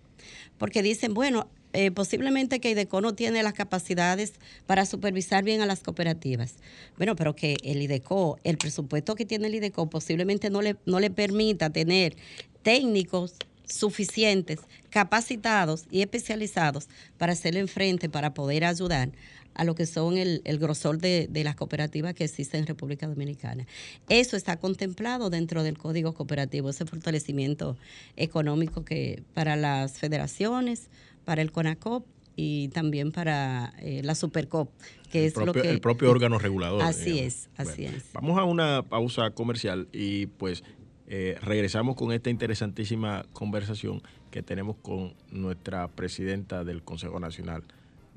Porque 0.58 0.84
dicen, 0.84 1.14
bueno, 1.14 1.48
eh, 1.72 1.92
posiblemente 1.92 2.60
que 2.60 2.72
IDECO 2.72 3.00
no 3.00 3.16
tiene 3.16 3.42
las 3.42 3.54
capacidades 3.54 4.34
para 4.66 4.86
supervisar 4.86 5.44
bien 5.46 5.62
a 5.62 5.66
las 5.66 5.80
cooperativas. 5.80 6.56
Bueno, 6.98 7.16
pero 7.16 7.36
que 7.36 7.56
el 7.64 7.82
IDECO, 7.82 8.38
el 8.44 8.58
presupuesto 8.58 9.16
que 9.16 9.26
tiene 9.26 9.48
el 9.48 9.56
IDECO 9.56 9.90
posiblemente 9.90 10.50
no 10.50 10.62
le, 10.62 10.76
no 10.86 11.00
le 11.00 11.10
permita 11.10 11.70
tener 11.70 12.18
técnicos 12.64 13.36
suficientes, 13.66 14.60
capacitados 14.90 15.86
y 15.90 16.02
especializados 16.02 16.90
para 17.18 17.34
hacerle 17.34 17.66
frente, 17.68 18.10
para 18.10 18.34
poder 18.34 18.66
ayudar 18.66 19.12
a 19.60 19.66
lo 19.66 19.76
que 19.76 19.86
son 19.86 20.18
el, 20.18 20.42
grosor 20.58 21.00
de, 21.00 21.30
las 21.44 21.56
cooperativas 21.58 22.14
que 22.14 22.24
existen 22.24 22.62
en 22.62 22.68
República 22.68 23.08
Dominicana. 23.08 23.68
Eso 24.08 24.38
está 24.38 24.58
contemplado 24.58 25.30
dentro 25.30 25.64
del 25.64 25.78
Código 25.78 26.14
Cooperativo, 26.14 26.70
ese 26.70 26.86
fortalecimiento 26.86 27.76
económico 28.16 28.86
que 28.86 29.22
para 29.34 29.58
las 29.58 30.00
federaciones, 30.00 30.90
para 31.26 31.42
el 31.42 31.52
CONACOP 31.52 32.06
y 32.38 32.70
también 32.70 33.12
para 33.12 33.74
eh, 33.80 34.00
la 34.02 34.16
Supercop, 34.16 34.70
que 35.12 35.26
es 35.26 35.36
lo 35.36 35.52
que... 35.52 35.70
El 35.70 35.82
propio 35.82 36.10
órgano 36.10 36.40
regulador. 36.40 36.82
Así 36.82 37.20
es, 37.20 37.50
así 37.58 37.84
es. 37.84 38.06
Vamos 38.14 38.40
a 38.40 38.46
una 38.46 38.84
pausa 38.84 39.32
comercial 39.32 39.90
y 39.92 40.28
pues 40.28 40.64
eh, 41.08 41.38
regresamos 41.42 41.98
con 41.98 42.14
esta 42.14 42.30
interesantísima 42.30 43.26
conversación 43.34 44.02
que 44.32 44.42
tenemos 44.42 44.78
con 44.78 45.16
nuestra 45.32 45.90
presidenta 45.90 46.64
del 46.64 46.82
Consejo 46.82 47.20
Nacional 47.20 47.66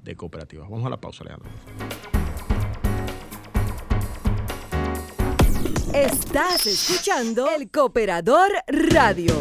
de 0.02 0.16
Cooperativas. 0.16 0.68
Vamos 0.68 0.86
a 0.86 0.90
la 0.90 1.00
pausa, 1.00 1.24
Leandro. 1.24 1.48
Estás 5.94 6.66
escuchando 6.66 7.48
el 7.54 7.70
Cooperador 7.70 8.50
Radio. 8.66 9.34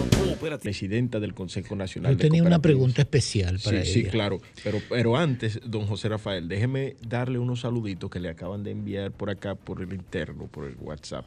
Presidenta 0.61 1.19
del 1.19 1.33
Consejo 1.33 1.75
Nacional. 1.75 2.13
Yo 2.13 2.17
tenía 2.17 2.43
una 2.43 2.59
pregunta 2.59 3.03
especial 3.03 3.59
para 3.63 3.85
sí, 3.85 4.03
Sí, 4.03 4.03
claro. 4.05 4.41
Pero, 4.63 4.79
pero 4.89 5.15
antes, 5.15 5.59
don 5.63 5.85
José 5.87 6.09
Rafael, 6.09 6.47
déjeme 6.47 6.97
darle 7.07 7.39
unos 7.39 7.61
saluditos 7.61 8.09
que 8.09 8.19
le 8.19 8.29
acaban 8.29 8.63
de 8.63 8.71
enviar 8.71 9.11
por 9.11 9.29
acá, 9.29 9.55
por 9.55 9.81
el 9.81 9.93
interno, 9.93 10.47
por 10.47 10.65
el 10.65 10.75
WhatsApp 10.79 11.25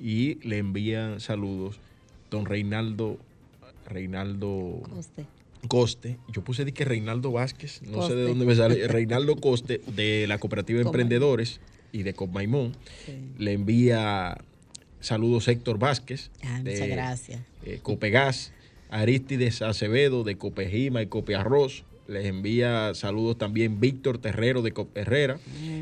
y 0.00 0.36
le 0.46 0.58
envían 0.58 1.20
saludos 1.20 1.78
don 2.30 2.46
Reinaldo 2.46 3.18
Reinaldo 3.86 4.80
Coste. 4.88 5.26
Coste. 5.68 6.18
Yo 6.28 6.42
puse 6.42 6.64
de 6.64 6.72
que 6.72 6.84
Reinaldo 6.84 7.32
Vázquez, 7.32 7.82
no 7.82 8.06
sé 8.06 8.14
de 8.14 8.24
dónde 8.24 8.44
me 8.46 8.54
sale, 8.54 8.86
Reinaldo 8.88 9.36
Coste 9.36 9.80
de 9.94 10.26
la 10.26 10.38
Cooperativa 10.38 10.80
Emprendedores 10.80 11.60
y 11.92 12.02
de 12.02 12.14
Copmaimón. 12.14 12.76
Le 13.38 13.52
envía 13.52 14.38
saludos 15.00 15.48
Héctor 15.48 15.78
Vázquez. 15.78 16.30
Ah, 16.42 16.60
muchas 16.64 16.88
gracias. 16.88 17.40
Eh, 17.64 17.80
Copegas, 17.82 18.52
Aristides 18.90 19.62
Acevedo 19.62 20.24
de 20.24 20.36
Copejima 20.36 21.02
y 21.02 21.06
Copearroz. 21.06 21.84
Les 22.08 22.26
envía 22.26 22.92
saludos 22.94 23.38
también 23.38 23.80
Víctor 23.80 24.18
Terrero 24.18 24.62
de 24.62 24.72
Coperrera. 24.72 25.36
Mm. 25.36 25.80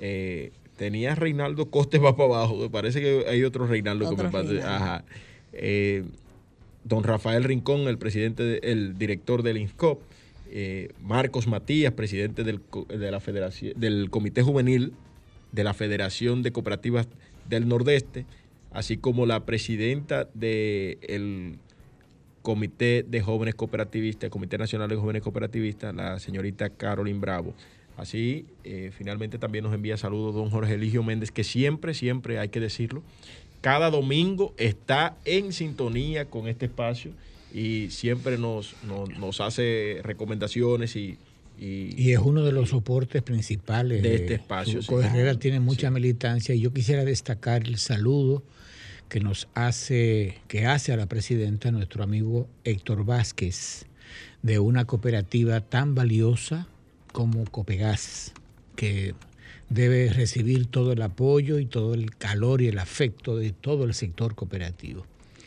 Eh, 0.00 0.52
tenía 0.76 1.14
Reinaldo 1.14 1.70
Coste 1.70 1.98
va 1.98 2.16
para 2.16 2.36
abajo. 2.36 2.56
Me 2.56 2.70
parece 2.70 3.00
que 3.00 3.24
hay 3.28 3.44
otro 3.44 3.66
Reinaldo 3.66 4.08
que 4.08 4.22
me 4.22 4.30
pasa. 4.30 4.76
Ajá. 4.76 5.04
Eh, 5.52 6.04
don 6.88 7.04
Rafael 7.04 7.44
Rincón, 7.44 7.82
el 7.82 7.98
presidente, 7.98 8.70
el 8.70 8.98
director 8.98 9.42
del 9.42 9.58
INSCOP. 9.58 10.00
Eh, 10.50 10.88
Marcos 11.02 11.46
Matías, 11.46 11.92
presidente 11.92 12.42
del, 12.42 12.60
de 12.88 13.10
la 13.10 13.20
federación, 13.20 13.78
del 13.78 14.08
Comité 14.08 14.40
Juvenil 14.42 14.94
de 15.52 15.64
la 15.64 15.74
Federación 15.74 16.42
de 16.42 16.52
Cooperativas 16.52 17.06
del 17.48 17.68
Nordeste, 17.68 18.24
así 18.72 18.96
como 18.96 19.26
la 19.26 19.44
presidenta 19.44 20.28
del 20.34 21.58
Comité 22.42 23.04
de 23.06 23.20
Jóvenes 23.20 23.54
Cooperativistas, 23.54 24.30
Comité 24.30 24.56
Nacional 24.56 24.88
de 24.88 24.96
Jóvenes 24.96 25.22
Cooperativistas, 25.22 25.94
la 25.94 26.18
señorita 26.18 26.70
Carolyn 26.70 27.20
Bravo. 27.20 27.54
Así, 27.98 28.46
eh, 28.62 28.90
finalmente 28.96 29.38
también 29.38 29.64
nos 29.64 29.74
envía 29.74 29.96
saludos 29.96 30.34
don 30.34 30.50
Jorge 30.50 30.74
Eligio 30.74 31.02
Méndez, 31.02 31.32
que 31.32 31.44
siempre, 31.44 31.94
siempre 31.94 32.38
hay 32.38 32.48
que 32.48 32.60
decirlo, 32.60 33.02
cada 33.60 33.90
domingo 33.90 34.54
está 34.56 35.16
en 35.24 35.52
sintonía 35.52 36.26
con 36.26 36.48
este 36.48 36.66
espacio 36.66 37.12
y 37.52 37.90
siempre 37.90 38.38
nos, 38.38 38.74
nos, 38.84 39.40
hace 39.40 40.00
recomendaciones 40.02 40.96
y, 40.96 41.18
y, 41.58 42.12
es 42.12 42.18
uno 42.18 42.44
de 42.44 42.52
los 42.52 42.70
soportes 42.70 43.22
principales 43.22 44.02
de 44.02 44.14
este 44.14 44.34
espacio. 44.34 44.82
Su 44.82 45.02
tiene 45.38 45.60
mucha 45.60 45.90
militancia 45.90 46.54
y 46.54 46.60
yo 46.60 46.72
quisiera 46.72 47.04
destacar 47.04 47.66
el 47.66 47.78
saludo 47.78 48.42
que 49.08 49.20
nos 49.20 49.48
hace, 49.54 50.38
que 50.48 50.66
hace 50.66 50.92
a 50.92 50.96
la 50.96 51.06
presidenta 51.06 51.70
nuestro 51.70 52.04
amigo 52.04 52.46
Héctor 52.64 53.04
Vázquez, 53.04 53.86
de 54.42 54.58
una 54.58 54.84
cooperativa 54.84 55.60
tan 55.60 55.94
valiosa 55.94 56.68
como 57.12 57.44
Copegas, 57.44 58.32
que 58.76 59.14
debe 59.68 60.12
recibir 60.12 60.66
todo 60.66 60.92
el 60.92 61.02
apoyo 61.02 61.58
y 61.58 61.66
todo 61.66 61.94
el 61.94 62.14
calor 62.16 62.62
y 62.62 62.68
el 62.68 62.78
afecto 62.78 63.36
de 63.36 63.52
todo 63.52 63.84
el 63.84 63.94
sector 63.94 64.34
cooperativo. 64.34 65.06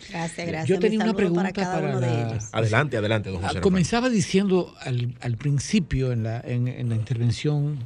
Gracias, 0.10 0.48
gracias. 0.48 0.68
Yo 0.68 0.80
tenía 0.80 1.04
una 1.04 1.14
pregunta 1.14 1.52
para, 1.54 2.00
la... 2.00 2.40
Adelante, 2.52 2.98
adelante, 2.98 3.30
don 3.30 3.42
José. 3.42 3.62
Comenzaba 3.62 4.10
diciendo 4.10 4.74
al, 4.82 5.16
al 5.22 5.38
principio 5.38 6.12
en 6.12 6.24
la, 6.24 6.42
en, 6.42 6.68
en 6.68 6.90
la 6.90 6.96
intervención 6.96 7.80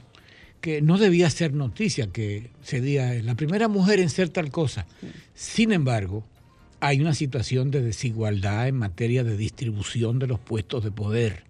que 0.61 0.81
no 0.81 0.97
debía 0.97 1.29
ser 1.29 1.53
noticia 1.53 2.07
que 2.07 2.49
se 2.63 2.81
diga 2.81 3.13
la 3.13 3.35
primera 3.35 3.67
mujer 3.67 3.99
en 3.99 4.09
ser 4.09 4.29
tal 4.29 4.49
cosa. 4.49 4.87
Sin 5.35 5.71
embargo, 5.71 6.23
hay 6.79 7.01
una 7.01 7.13
situación 7.13 7.69
de 7.69 7.81
desigualdad 7.81 8.67
en 8.67 8.75
materia 8.75 9.23
de 9.23 9.37
distribución 9.37 10.17
de 10.17 10.27
los 10.27 10.39
puestos 10.39 10.83
de 10.83 10.91
poder. 10.91 11.43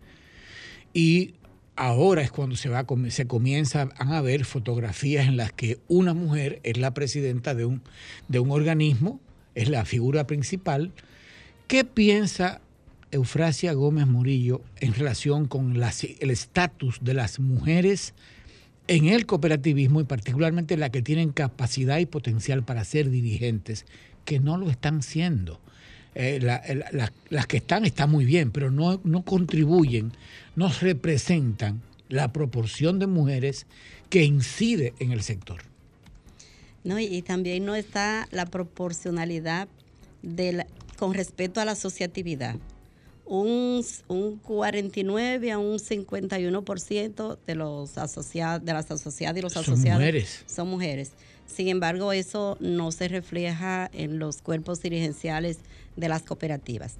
Y 0.94 1.36
ahora 1.76 2.22
es 2.22 2.32
cuando 2.32 2.56
se, 2.56 2.70
va, 2.70 2.86
se 3.10 3.28
comienzan 3.28 3.94
a 3.98 4.22
ver 4.22 4.46
fotografías 4.46 5.28
en 5.28 5.38
las 5.38 5.52
que 5.52 5.80
una 5.88 6.14
mujer 6.14 6.60
es 6.64 6.78
la 6.78 6.94
presidenta 6.94 7.54
de 7.54 7.66
un, 7.66 7.82
de 8.28 8.40
un 8.40 8.52
organismo, 8.52 9.20
es 9.56 9.70
la 9.70 9.86
figura 9.86 10.28
principal. 10.28 10.92
¿Qué 11.68 11.84
piensa 11.84 12.62
Eufrasia 13.12 13.74
Gómez 13.74 14.08
Murillo 14.08 14.62
en 14.80 14.94
relación 14.94 15.48
con 15.48 15.76
el 15.76 16.32
estatus 16.32 17.00
de 17.02 17.14
las 17.14 17.40
mujeres 17.40 18.14
en 18.88 19.08
el 19.08 19.26
cooperativismo 19.26 20.02
y 20.02 20.04
particularmente 20.04 20.78
la 20.78 20.90
que 20.90 21.02
tienen 21.02 21.32
capacidad 21.32 21.98
y 21.98 22.06
potencial 22.06 22.64
para 22.64 22.84
ser 22.84 23.10
dirigentes, 23.10 23.86
que 24.26 24.40
no 24.40 24.58
lo 24.58 24.70
están 24.70 25.02
siendo. 25.02 25.60
Eh, 26.14 26.40
las 27.30 27.48
que 27.48 27.58
están 27.58 27.84
están 27.84 28.10
muy 28.10 28.26
bien, 28.26 28.52
pero 28.52 28.72
no, 28.72 29.02
no 29.04 29.24
contribuyen, 29.24 30.14
no 30.56 30.70
representan 30.82 31.82
la 32.10 32.32
proporción 32.32 33.00
de 33.00 33.08
mujeres 33.08 33.66
que 34.10 34.24
incide 34.24 34.94
en 35.00 35.12
el 35.12 35.22
sector. 35.22 35.62
No, 36.84 37.00
y, 37.00 37.22
también 37.24 37.66
no 37.66 37.74
está 37.74 38.28
la 38.32 38.46
proporcionalidad 38.46 39.68
de 40.22 40.66
con 40.98 41.14
respecto 41.14 41.60
a 41.60 41.66
la 41.66 41.72
asociatividad 41.72 42.56
un, 43.26 43.84
un 44.08 44.38
49 44.38 45.52
a 45.52 45.58
un 45.58 45.78
51% 45.80 47.38
de 47.46 47.56
los 47.56 47.98
asociados, 47.98 48.64
de 48.64 48.74
las 48.74 48.90
asociadas 48.92 49.38
y 49.38 49.42
los 49.42 49.58
asociados 49.58 49.84
son 49.84 49.94
mujeres. 49.94 50.44
son 50.46 50.70
mujeres. 50.70 51.12
Sin 51.48 51.68
embargo, 51.68 52.12
eso 52.12 52.58
no 52.60 52.92
se 52.92 53.08
refleja 53.08 53.90
en 53.94 54.20
los 54.20 54.42
cuerpos 54.42 54.82
dirigenciales 54.82 55.60
de 55.96 56.10
las 56.10 56.24
cooperativas. 56.24 56.96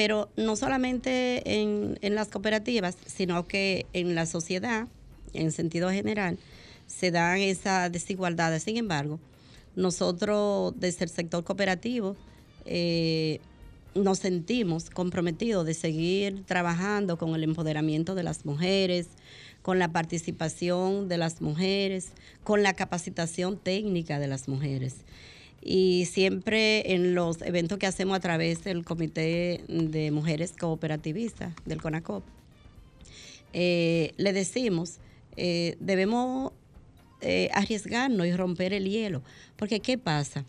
Pero 0.00 0.30
no 0.34 0.56
solamente 0.56 1.60
en, 1.60 1.98
las 2.00 2.28
cooperativas, 2.28 2.96
sino 3.04 3.46
que 3.46 3.84
en 3.92 4.14
la 4.14 4.24
sociedad, 4.24 4.88
en 5.34 5.52
sentido 5.52 5.90
general, 5.90 6.38
se 6.86 7.10
dan 7.10 7.36
esas 7.40 7.92
desigualdades. 7.92 8.62
Sin 8.62 8.78
embargo, 8.78 9.20
nosotros 9.76 10.72
desde 10.78 11.04
el 11.04 11.10
sector 11.10 11.44
cooperativo 11.44 12.16
eh, 12.64 13.40
nos 13.94 14.20
sentimos 14.20 14.88
comprometidos 14.88 15.66
de 15.66 15.74
seguir 15.74 16.44
trabajando 16.46 17.18
con 17.18 17.34
el 17.34 17.44
empoderamiento 17.44 18.14
de 18.14 18.22
las 18.22 18.46
mujeres, 18.46 19.08
con 19.60 19.78
la 19.78 19.92
participación 19.92 21.10
de 21.10 21.18
las 21.18 21.42
mujeres, 21.42 22.12
con 22.42 22.62
la 22.62 22.72
capacitación 22.72 23.58
técnica 23.58 24.18
de 24.18 24.28
las 24.28 24.48
mujeres. 24.48 24.94
Y 25.62 26.06
siempre 26.06 26.94
en 26.94 27.14
los 27.14 27.42
eventos 27.42 27.78
que 27.78 27.86
hacemos 27.86 28.16
a 28.16 28.20
través 28.20 28.64
del 28.64 28.84
Comité 28.84 29.62
de 29.68 30.10
Mujeres 30.10 30.54
Cooperativistas 30.58 31.54
del 31.66 31.82
CONACOP, 31.82 32.24
eh, 33.52 34.12
le 34.16 34.32
decimos, 34.32 34.98
eh, 35.36 35.76
debemos 35.80 36.52
eh, 37.20 37.50
arriesgarnos 37.52 38.26
y 38.26 38.32
romper 38.32 38.72
el 38.72 38.88
hielo. 38.88 39.22
Porque 39.56 39.80
¿qué 39.80 39.98
pasa? 39.98 40.46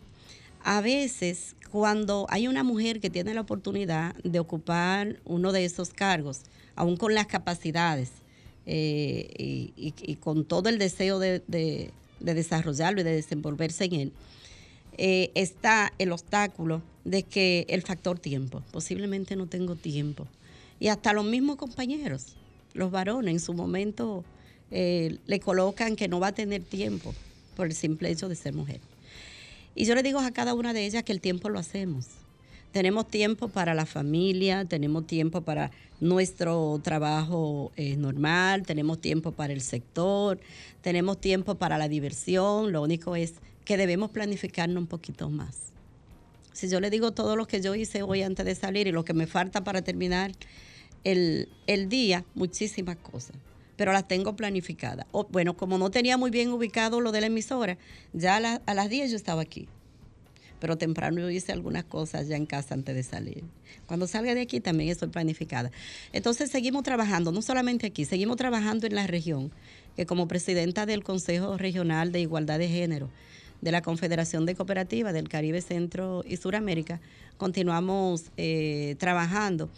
A 0.64 0.80
veces 0.80 1.56
cuando 1.72 2.26
hay 2.28 2.48
una 2.48 2.62
mujer 2.62 3.00
que 3.00 3.08
tiene 3.08 3.32
la 3.32 3.40
oportunidad 3.40 4.14
de 4.16 4.38
ocupar 4.38 5.20
uno 5.24 5.52
de 5.52 5.64
esos 5.64 5.90
cargos, 5.90 6.42
aún 6.76 6.98
con 6.98 7.14
las 7.14 7.26
capacidades 7.26 8.10
eh, 8.66 9.72
y, 9.74 10.16
con 10.16 10.44
todo 10.44 10.68
el 10.68 10.78
deseo 10.78 11.18
de, 11.18 11.42
desarrollarlo 12.20 13.00
y 13.00 13.04
de 13.04 13.14
desenvolverse 13.14 13.84
en 13.84 13.92
él, 13.94 14.12
eh, 14.98 15.30
está 15.34 15.92
el 15.98 16.12
obstáculo 16.12 16.82
de 17.04 17.22
que 17.22 17.66
el 17.68 17.82
factor 17.82 18.18
tiempo, 18.18 18.62
posiblemente 18.70 19.36
no 19.36 19.46
tengo 19.46 19.74
tiempo. 19.74 20.26
Y 20.78 20.88
hasta 20.88 21.12
los 21.12 21.24
mismos 21.24 21.56
compañeros, 21.56 22.36
los 22.74 22.90
varones 22.90 23.32
en 23.32 23.40
su 23.40 23.54
momento 23.54 24.24
eh, 24.70 25.18
le 25.26 25.40
colocan 25.40 25.96
que 25.96 26.08
no 26.08 26.20
va 26.20 26.28
a 26.28 26.32
tener 26.32 26.62
tiempo 26.62 27.14
por 27.56 27.66
el 27.66 27.74
simple 27.74 28.10
hecho 28.10 28.28
de 28.28 28.36
ser 28.36 28.54
mujer. 28.54 28.80
Y 29.74 29.84
yo 29.84 29.94
le 29.94 30.02
digo 30.02 30.18
a 30.20 30.30
cada 30.30 30.54
una 30.54 30.72
de 30.72 30.84
ellas 30.86 31.02
que 31.02 31.12
el 31.12 31.20
tiempo 31.20 31.48
lo 31.48 31.58
hacemos. 31.58 32.06
Tenemos 32.72 33.08
tiempo 33.08 33.48
para 33.48 33.74
la 33.74 33.84
familia, 33.84 34.64
tenemos 34.64 35.06
tiempo 35.06 35.42
para 35.42 35.70
nuestro 36.00 36.80
trabajo 36.82 37.70
eh, 37.76 37.96
normal, 37.96 38.62
tenemos 38.62 38.98
tiempo 38.98 39.32
para 39.32 39.52
el 39.52 39.60
sector, 39.60 40.40
tenemos 40.80 41.20
tiempo 41.20 41.56
para 41.56 41.76
la 41.76 41.88
diversión. 41.88 42.72
Lo 42.72 42.82
único 42.82 43.14
es 43.14 43.34
que 43.64 43.76
debemos 43.76 44.10
planificarnos 44.10 44.80
un 44.80 44.86
poquito 44.86 45.30
más. 45.30 45.72
Si 46.52 46.68
yo 46.68 46.80
le 46.80 46.90
digo 46.90 47.12
todo 47.12 47.36
lo 47.36 47.46
que 47.46 47.60
yo 47.60 47.74
hice 47.74 48.02
hoy 48.02 48.22
antes 48.22 48.44
de 48.44 48.54
salir 48.54 48.86
y 48.86 48.92
lo 48.92 49.04
que 49.04 49.14
me 49.14 49.26
falta 49.26 49.64
para 49.64 49.82
terminar 49.82 50.32
el, 51.04 51.48
el 51.66 51.88
día, 51.88 52.24
muchísimas 52.34 52.96
cosas 52.96 53.36
pero 53.76 53.92
las 53.92 54.06
tengo 54.06 54.36
planificadas. 54.36 55.06
bueno, 55.30 55.56
como 55.56 55.78
no 55.78 55.90
tenía 55.90 56.16
muy 56.16 56.30
bien 56.30 56.50
ubicado 56.52 57.00
lo 57.00 57.12
de 57.12 57.20
la 57.20 57.26
emisora, 57.26 57.78
ya 58.12 58.36
a, 58.64 58.74
las 58.74 58.90
10 58.90 59.10
yo 59.10 59.16
estaba 59.16 59.42
aquí. 59.42 59.68
Pero 60.60 60.78
temprano 60.78 61.20
yo 61.20 61.30
hice 61.30 61.50
algunas 61.50 61.82
cosas 61.82 62.28
ya 62.28 62.36
en 62.36 62.46
casa 62.46 62.74
antes 62.74 62.94
de 62.94 63.02
salir. 63.02 63.42
Cuando 63.86 64.06
salga 64.06 64.34
de 64.34 64.42
aquí 64.42 64.60
también 64.60 64.90
estoy 64.90 65.08
planificada. 65.08 65.72
Entonces 66.12 66.50
seguimos 66.50 66.84
trabajando, 66.84 67.32
no 67.32 67.42
solamente 67.42 67.88
aquí, 67.88 68.04
seguimos 68.04 68.36
trabajando 68.36 68.86
en 68.86 68.94
la 68.94 69.08
región, 69.08 69.50
que 69.96 70.06
como 70.06 70.28
presidenta 70.28 70.86
del 70.86 71.02
Consejo 71.02 71.58
Regional 71.58 72.12
de 72.12 72.20
Igualdad 72.20 72.60
de 72.60 72.68
Género, 72.68 73.10
de 73.62 73.72
la 73.72 73.80
Confederación 73.80 74.44
de 74.44 74.54
Cooperativas 74.54 75.14
del 75.14 75.28
Caribe, 75.28 75.62
Centro 75.62 76.22
y 76.26 76.36
Suramérica, 76.36 77.00
continuamos 77.38 78.24
eh, 78.36 78.96
trabajando 78.98 79.70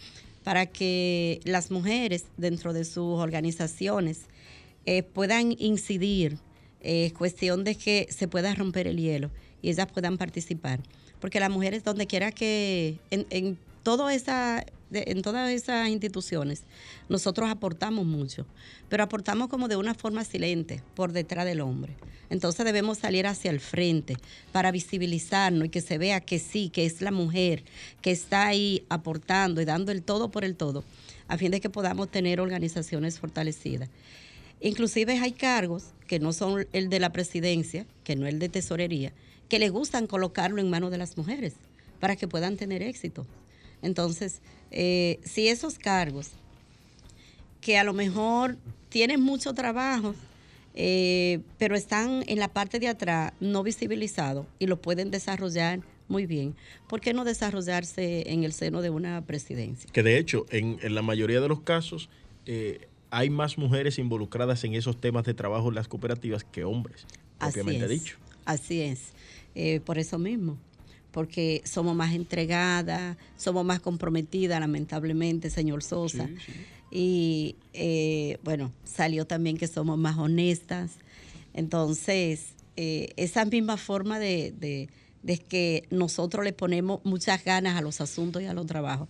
para 0.42 0.66
que 0.66 1.40
las 1.44 1.70
mujeres 1.70 2.24
dentro 2.36 2.72
de 2.72 2.84
sus 2.84 3.20
organizaciones 3.20 4.22
eh, 4.86 5.02
puedan 5.02 5.54
incidir. 5.58 6.38
Es 6.80 7.12
cuestión 7.12 7.64
de 7.64 7.76
que 7.76 8.08
se 8.10 8.28
pueda 8.28 8.54
romper 8.54 8.86
el 8.86 8.98
hielo 8.98 9.30
y 9.62 9.70
ellas 9.70 9.86
puedan 9.92 10.18
participar. 10.18 10.80
Porque 11.20 11.40
las 11.40 11.50
mujeres, 11.50 11.84
donde 11.84 12.06
quiera 12.06 12.32
que, 12.32 12.98
en, 13.10 13.26
en 13.30 13.56
todo 13.82 14.10
esa 14.10 14.66
en 14.94 15.22
todas 15.22 15.50
esas 15.50 15.88
instituciones, 15.88 16.62
nosotros 17.08 17.50
aportamos 17.50 18.06
mucho, 18.06 18.46
pero 18.88 19.02
aportamos 19.02 19.48
como 19.48 19.68
de 19.68 19.76
una 19.76 19.94
forma 19.94 20.24
silente, 20.24 20.82
por 20.94 21.12
detrás 21.12 21.44
del 21.44 21.60
hombre. 21.60 21.94
Entonces 22.30 22.64
debemos 22.64 22.98
salir 22.98 23.26
hacia 23.26 23.50
el 23.50 23.60
frente 23.60 24.16
para 24.52 24.70
visibilizarnos 24.70 25.66
y 25.66 25.70
que 25.70 25.80
se 25.80 25.98
vea 25.98 26.20
que 26.20 26.38
sí, 26.38 26.68
que 26.68 26.86
es 26.86 27.00
la 27.00 27.10
mujer 27.10 27.64
que 28.00 28.10
está 28.10 28.46
ahí 28.46 28.84
aportando 28.88 29.60
y 29.60 29.64
dando 29.64 29.92
el 29.92 30.02
todo 30.02 30.30
por 30.30 30.44
el 30.44 30.56
todo, 30.56 30.84
a 31.28 31.36
fin 31.36 31.50
de 31.50 31.60
que 31.60 31.70
podamos 31.70 32.10
tener 32.10 32.40
organizaciones 32.40 33.18
fortalecidas. 33.18 33.88
Inclusive 34.60 35.18
hay 35.18 35.32
cargos 35.32 35.88
que 36.06 36.18
no 36.18 36.32
son 36.32 36.66
el 36.72 36.88
de 36.88 37.00
la 37.00 37.12
presidencia, 37.12 37.86
que 38.02 38.16
no 38.16 38.26
el 38.26 38.38
de 38.38 38.48
tesorería, 38.48 39.12
que 39.48 39.58
le 39.58 39.68
gustan 39.68 40.06
colocarlo 40.06 40.60
en 40.60 40.70
manos 40.70 40.90
de 40.90 40.98
las 40.98 41.16
mujeres 41.16 41.54
para 42.00 42.16
que 42.16 42.28
puedan 42.28 42.56
tener 42.56 42.82
éxito. 42.82 43.26
Entonces, 43.84 44.40
eh, 44.70 45.20
si 45.22 45.48
esos 45.48 45.78
cargos, 45.78 46.30
que 47.60 47.78
a 47.78 47.84
lo 47.84 47.92
mejor 47.92 48.56
tienen 48.88 49.20
mucho 49.20 49.54
trabajo, 49.54 50.14
eh, 50.74 51.40
pero 51.58 51.76
están 51.76 52.24
en 52.26 52.38
la 52.38 52.48
parte 52.48 52.80
de 52.80 52.88
atrás 52.88 53.32
no 53.40 53.62
visibilizados 53.62 54.46
y 54.58 54.66
lo 54.66 54.80
pueden 54.80 55.10
desarrollar 55.10 55.80
muy 56.08 56.26
bien. 56.26 56.56
¿Por 56.88 57.00
qué 57.00 57.12
no 57.12 57.24
desarrollarse 57.24 58.30
en 58.30 58.44
el 58.44 58.52
seno 58.52 58.82
de 58.82 58.90
una 58.90 59.24
presidencia? 59.24 59.88
Que 59.92 60.02
de 60.02 60.18
hecho, 60.18 60.46
en, 60.50 60.78
la 60.94 61.02
mayoría 61.02 61.40
de 61.40 61.48
los 61.48 61.60
casos, 61.60 62.08
eh, 62.46 62.88
hay 63.10 63.30
más 63.30 63.58
mujeres 63.58 63.98
involucradas 63.98 64.64
en 64.64 64.74
esos 64.74 65.00
temas 65.00 65.24
de 65.24 65.34
trabajo 65.34 65.68
en 65.68 65.74
las 65.74 65.88
cooperativas 65.88 66.42
que 66.44 66.64
hombres, 66.64 67.06
propiamente 67.38 67.86
dicho. 67.86 68.16
Así 68.44 68.80
es, 68.80 69.12
por 69.84 69.98
eso 69.98 70.18
mismo 70.18 70.58
porque 71.14 71.62
somos 71.64 71.94
más 71.94 72.12
entregadas, 72.12 73.16
somos 73.36 73.64
más 73.64 73.78
comprometidas, 73.78 74.58
lamentablemente, 74.58 75.48
señor 75.48 75.84
Sosa. 75.84 76.28
Y 76.90 77.54
eh, 77.72 78.38
bueno, 78.42 78.72
salió 78.82 79.24
también 79.24 79.56
que 79.56 79.68
somos 79.68 79.96
más 79.96 80.18
honestas. 80.18 80.90
Entonces, 81.54 82.54
eh, 82.76 83.12
esa 83.16 83.44
misma 83.44 83.76
forma 83.76 84.18
de, 84.18 84.88
que 85.48 85.84
nosotros 85.88 86.44
le 86.44 86.52
ponemos 86.52 87.00
muchas 87.04 87.44
ganas 87.44 87.76
a 87.76 87.80
los 87.80 88.00
asuntos 88.00 88.42
y 88.42 88.46
a 88.46 88.52
los 88.52 88.66
trabajos. 88.66 89.08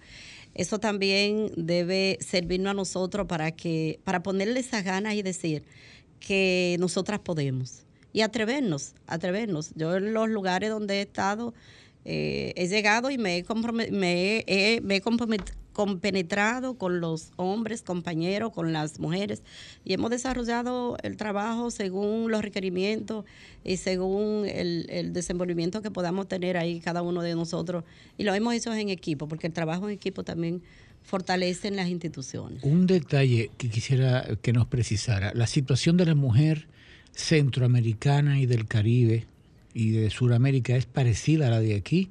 Eso 0.54 0.78
también 0.78 1.52
debe 1.56 2.18
servirnos 2.20 2.72
a 2.72 2.74
nosotros 2.74 3.26
para 3.26 3.50
que, 3.52 3.98
para 4.04 4.22
ponerle 4.22 4.60
esas 4.60 4.84
ganas 4.84 5.14
y 5.14 5.22
decir 5.22 5.64
que 6.20 6.76
nosotras 6.78 7.20
podemos 7.20 7.84
y 8.14 8.20
atrevernos, 8.20 8.94
atrevernos. 9.06 9.72
Yo 9.74 9.96
en 9.96 10.14
los 10.14 10.28
lugares 10.28 10.70
donde 10.70 10.98
he 10.98 11.02
estado 11.02 11.52
eh, 12.04 12.52
he 12.56 12.68
llegado 12.68 13.10
y 13.10 13.18
me 13.18 13.38
he, 13.38 13.44
me 13.90 14.44
he, 14.46 14.80
me 14.82 14.96
he 14.96 15.02
compenetrado 15.72 16.76
con 16.76 17.00
los 17.00 17.30
hombres, 17.36 17.82
compañeros, 17.82 18.52
con 18.52 18.72
las 18.72 19.00
mujeres 19.00 19.42
y 19.84 19.94
hemos 19.94 20.10
desarrollado 20.10 20.98
el 21.02 21.16
trabajo 21.16 21.70
según 21.70 22.30
los 22.30 22.42
requerimientos 22.42 23.24
y 23.64 23.78
según 23.78 24.46
el, 24.46 24.86
el, 24.90 25.12
desenvolvimiento 25.12 25.80
que 25.80 25.90
podamos 25.90 26.28
tener 26.28 26.58
ahí 26.58 26.80
cada 26.80 27.00
uno 27.00 27.22
de 27.22 27.34
nosotros 27.34 27.84
y 28.18 28.24
lo 28.24 28.34
hemos 28.34 28.54
hecho 28.54 28.74
en 28.74 28.90
equipo 28.90 29.26
porque 29.26 29.46
el 29.46 29.54
trabajo 29.54 29.88
en 29.88 29.94
equipo 29.94 30.24
también 30.24 30.62
fortalece 31.02 31.68
en 31.68 31.76
las 31.76 31.88
instituciones. 31.88 32.62
Un 32.64 32.86
detalle 32.86 33.50
que 33.56 33.68
quisiera 33.68 34.26
que 34.42 34.52
nos 34.52 34.66
precisara, 34.66 35.32
la 35.34 35.46
situación 35.46 35.96
de 35.96 36.06
la 36.06 36.14
mujer 36.14 36.66
centroamericana 37.12 38.40
y 38.40 38.46
del 38.46 38.66
Caribe 38.66 39.26
y 39.74 39.90
de 39.90 40.08
Sudamérica 40.10 40.76
es 40.76 40.86
parecida 40.86 41.48
a 41.48 41.50
la 41.50 41.60
de 41.60 41.74
aquí 41.74 42.08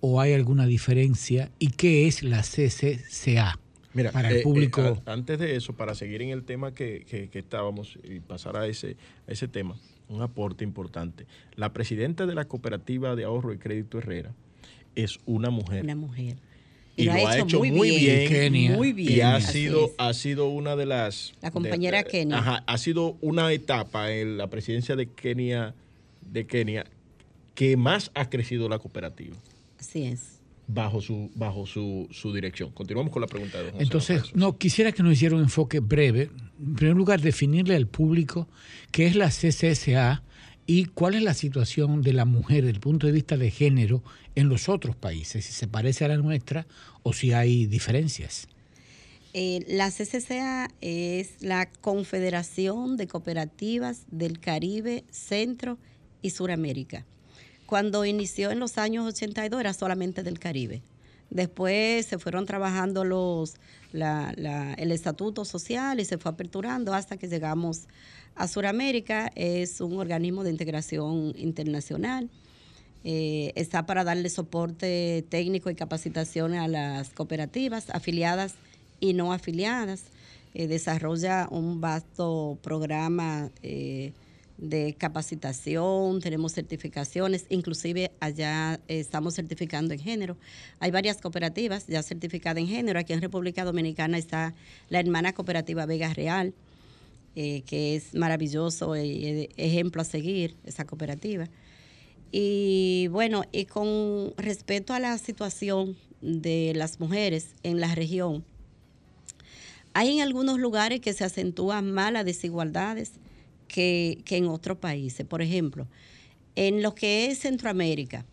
o 0.00 0.20
hay 0.20 0.32
alguna 0.32 0.66
diferencia 0.66 1.50
y 1.60 1.68
qué 1.68 2.08
es 2.08 2.24
la 2.24 2.42
CCCA? 2.42 3.58
Mira, 3.94 4.10
para 4.10 4.30
el 4.30 4.38
eh, 4.38 4.42
público. 4.42 4.82
Eh, 4.82 5.02
antes 5.06 5.38
de 5.38 5.54
eso, 5.54 5.74
para 5.74 5.94
seguir 5.94 6.22
en 6.22 6.30
el 6.30 6.44
tema 6.44 6.74
que, 6.74 7.04
que, 7.30 7.38
estábamos 7.38 7.98
y 8.02 8.20
pasar 8.20 8.56
a 8.56 8.66
ese, 8.66 8.96
a 9.28 9.32
ese 9.32 9.48
tema, 9.48 9.76
un 10.08 10.22
aporte 10.22 10.64
importante. 10.64 11.26
La 11.56 11.72
presidenta 11.72 12.26
de 12.26 12.34
la 12.34 12.46
cooperativa 12.46 13.14
de 13.14 13.24
ahorro 13.24 13.52
y 13.52 13.58
crédito 13.58 13.98
Herrera 13.98 14.32
es 14.96 15.20
una 15.26 15.50
mujer. 15.50 15.84
Una 15.84 15.94
mujer. 15.94 16.36
Y, 16.96 17.04
lo, 17.04 17.12
ha 17.12 17.38
hecho, 17.38 17.58
muy, 17.58 17.70
bien, 17.70 18.72
muy 18.74 18.92
bien. 18.92 19.18
Y 19.18 19.20
ha 19.20 19.40
sido, 19.40 19.92
ha 19.96 20.12
sido 20.12 20.48
una 20.48 20.76
de 20.76 20.84
las... 20.84 21.32
La 21.40 21.50
compañera 21.50 22.02
Kenia. 22.02 22.38
Ajá, 22.38 22.64
ha 22.66 22.78
sido 22.78 23.16
una 23.20 23.50
etapa 23.52 24.12
en 24.12 24.36
la 24.36 24.48
presidencia 24.48 24.94
de 24.96 25.06
Kenia, 25.06 25.74
de 26.20 26.46
Kenia 26.46 26.84
que 27.54 27.76
más 27.76 28.10
ha 28.14 28.28
crecido 28.28 28.68
la 28.68 28.78
cooperativa. 28.78 29.36
Así 29.78 30.04
es. 30.04 30.40
Bajo 30.68 31.00
su, 31.00 31.30
bajo 31.34 31.66
su, 31.66 32.08
su 32.10 32.32
dirección. 32.32 32.70
Continuamos 32.70 33.12
con 33.12 33.20
la 33.20 33.28
pregunta 33.28 33.58
de 33.58 33.72
José 33.72 33.82
Entonces, 33.82 34.34
no, 34.34 34.56
quisiera 34.56 34.92
que 34.92 35.02
nos 35.02 35.14
hiciera 35.14 35.34
un 35.34 35.42
enfoque 35.42 35.80
breve. 35.80 36.30
En 36.58 36.74
primer 36.74 36.96
lugar, 36.96 37.20
definirle 37.20 37.74
al 37.74 37.88
público 37.88 38.48
qué 38.90 39.06
es 39.06 39.16
la 39.16 39.28
CCSA 39.28 40.22
y 40.66 40.86
cuál 40.86 41.14
es 41.14 41.22
la 41.22 41.34
situación 41.34 42.02
de 42.02 42.12
la 42.12 42.24
mujer 42.24 42.62
desde 42.62 42.76
el 42.76 42.80
punto 42.80 43.06
de 43.06 43.12
vista 43.12 43.36
de 43.36 43.50
género 43.50 44.02
en 44.34 44.48
los 44.48 44.68
otros 44.68 44.96
países, 44.96 45.44
si 45.44 45.52
se 45.52 45.66
parece 45.66 46.04
a 46.04 46.08
la 46.08 46.16
nuestra 46.16 46.66
o 47.02 47.12
si 47.12 47.32
hay 47.32 47.66
diferencias. 47.66 48.48
Eh, 49.34 49.64
la 49.66 49.90
CCCA 49.90 50.68
es 50.80 51.42
la 51.42 51.66
Confederación 51.66 52.96
de 52.96 53.08
Cooperativas 53.08 54.04
del 54.10 54.38
Caribe, 54.40 55.04
Centro 55.10 55.78
y 56.20 56.30
Suramérica. 56.30 57.06
Cuando 57.72 58.04
inició 58.04 58.50
en 58.50 58.58
los 58.60 58.76
años 58.76 59.06
82 59.06 59.58
era 59.58 59.72
solamente 59.72 60.22
del 60.22 60.38
Caribe. 60.38 60.82
Después 61.30 62.04
se 62.04 62.18
fueron 62.18 62.44
trabajando 62.44 63.02
los, 63.02 63.54
el 63.94 64.92
estatuto 64.92 65.46
social 65.46 65.98
y 65.98 66.04
se 66.04 66.18
fue 66.18 66.32
aperturando 66.32 66.92
hasta 66.92 67.16
que 67.16 67.28
llegamos 67.28 67.88
a 68.34 68.46
Suramérica. 68.46 69.32
Es 69.36 69.80
un 69.80 69.98
organismo 69.98 70.44
de 70.44 70.50
integración 70.50 71.32
internacional 71.34 72.28
eh, 73.04 73.52
está 73.54 73.86
para 73.86 74.04
darle 74.04 74.28
soporte 74.28 75.24
técnico 75.30 75.70
y 75.70 75.74
capacitación 75.74 76.52
a 76.52 76.68
las 76.68 77.08
cooperativas 77.08 77.88
afiliadas 77.88 78.54
y 79.00 79.14
no 79.14 79.32
afiliadas. 79.32 80.02
Eh, 80.52 80.66
desarrolla 80.66 81.48
un 81.50 81.80
vasto 81.80 82.58
programa 82.60 83.50
eh, 83.62 84.12
de 84.58 84.94
capacitación, 84.94 86.20
tenemos 86.20 86.52
certificaciones, 86.52 87.46
inclusive 87.48 88.12
allá 88.20 88.80
estamos 88.88 89.34
certificando 89.34 89.92
en 89.94 90.00
género. 90.00 90.36
Hay 90.78 90.90
varias 90.90 91.20
cooperativas 91.20 91.86
ya 91.86 92.02
certificadas 92.02 92.60
en 92.60 92.68
género. 92.68 92.98
Aquí 92.98 93.12
en 93.12 93.20
República 93.20 93.64
Dominicana 93.64 94.18
está 94.18 94.54
la 94.88 95.00
hermana 95.00 95.32
cooperativa 95.32 95.86
Vega 95.86 96.14
Real, 96.14 96.54
que 97.34 97.96
es 97.96 98.14
maravilloso 98.14 98.96
y 98.96 99.48
ejemplo 99.56 100.02
a 100.02 100.04
seguir, 100.04 100.54
esa 100.64 100.84
cooperativa. 100.84 101.48
Y 102.30 103.08
bueno, 103.10 103.44
y 103.52 103.66
con 103.66 104.32
respecto 104.36 104.94
a 104.94 105.00
la 105.00 105.18
situación 105.18 105.96
de 106.20 106.72
las 106.74 107.00
mujeres 107.00 107.48
en 107.62 107.80
la 107.80 107.94
región, 107.94 108.44
hay 109.92 110.14
en 110.14 110.22
algunos 110.22 110.58
lugares 110.58 111.00
que 111.00 111.12
se 111.12 111.24
acentúan 111.24 111.92
más 111.92 112.12
las 112.12 112.24
desigualdades 112.24 113.12
que, 113.72 114.22
en 114.28 114.46
otros 114.46 114.78
países. 114.78 115.26
Por 115.26 115.42
ejemplo, 115.42 115.88
en 116.54 116.82
lo 116.82 116.94
que 116.94 117.26
es 117.26 117.40
Centroamérica, 117.40 118.24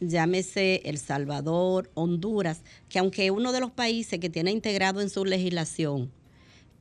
llámese 0.00 0.82
El 0.84 0.98
Salvador, 0.98 1.90
Honduras, 1.94 2.62
que 2.88 2.98
aunque 2.98 3.30
uno 3.30 3.52
de 3.52 3.60
los 3.60 3.70
países 3.70 4.18
que 4.18 4.28
tiene 4.28 4.50
integrado 4.50 5.00
en 5.00 5.08
su 5.08 5.24
legislación 5.24 6.10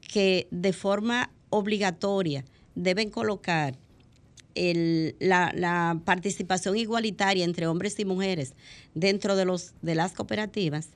que 0.01 0.47
de 0.49 0.73
forma 0.73 1.29
obligatoria 1.49 2.43
deben 2.75 3.11
colocar 3.11 3.77
la, 4.55 6.01
participación 6.03 6.75
igualitaria 6.75 7.45
entre 7.45 7.67
hombres 7.67 7.99
y 7.99 8.05
mujeres 8.05 8.53
dentro 8.95 9.35
de, 9.35 9.45
los, 9.45 9.73
de 9.81 9.95
las 9.95 10.13
cooperativas 10.13 10.89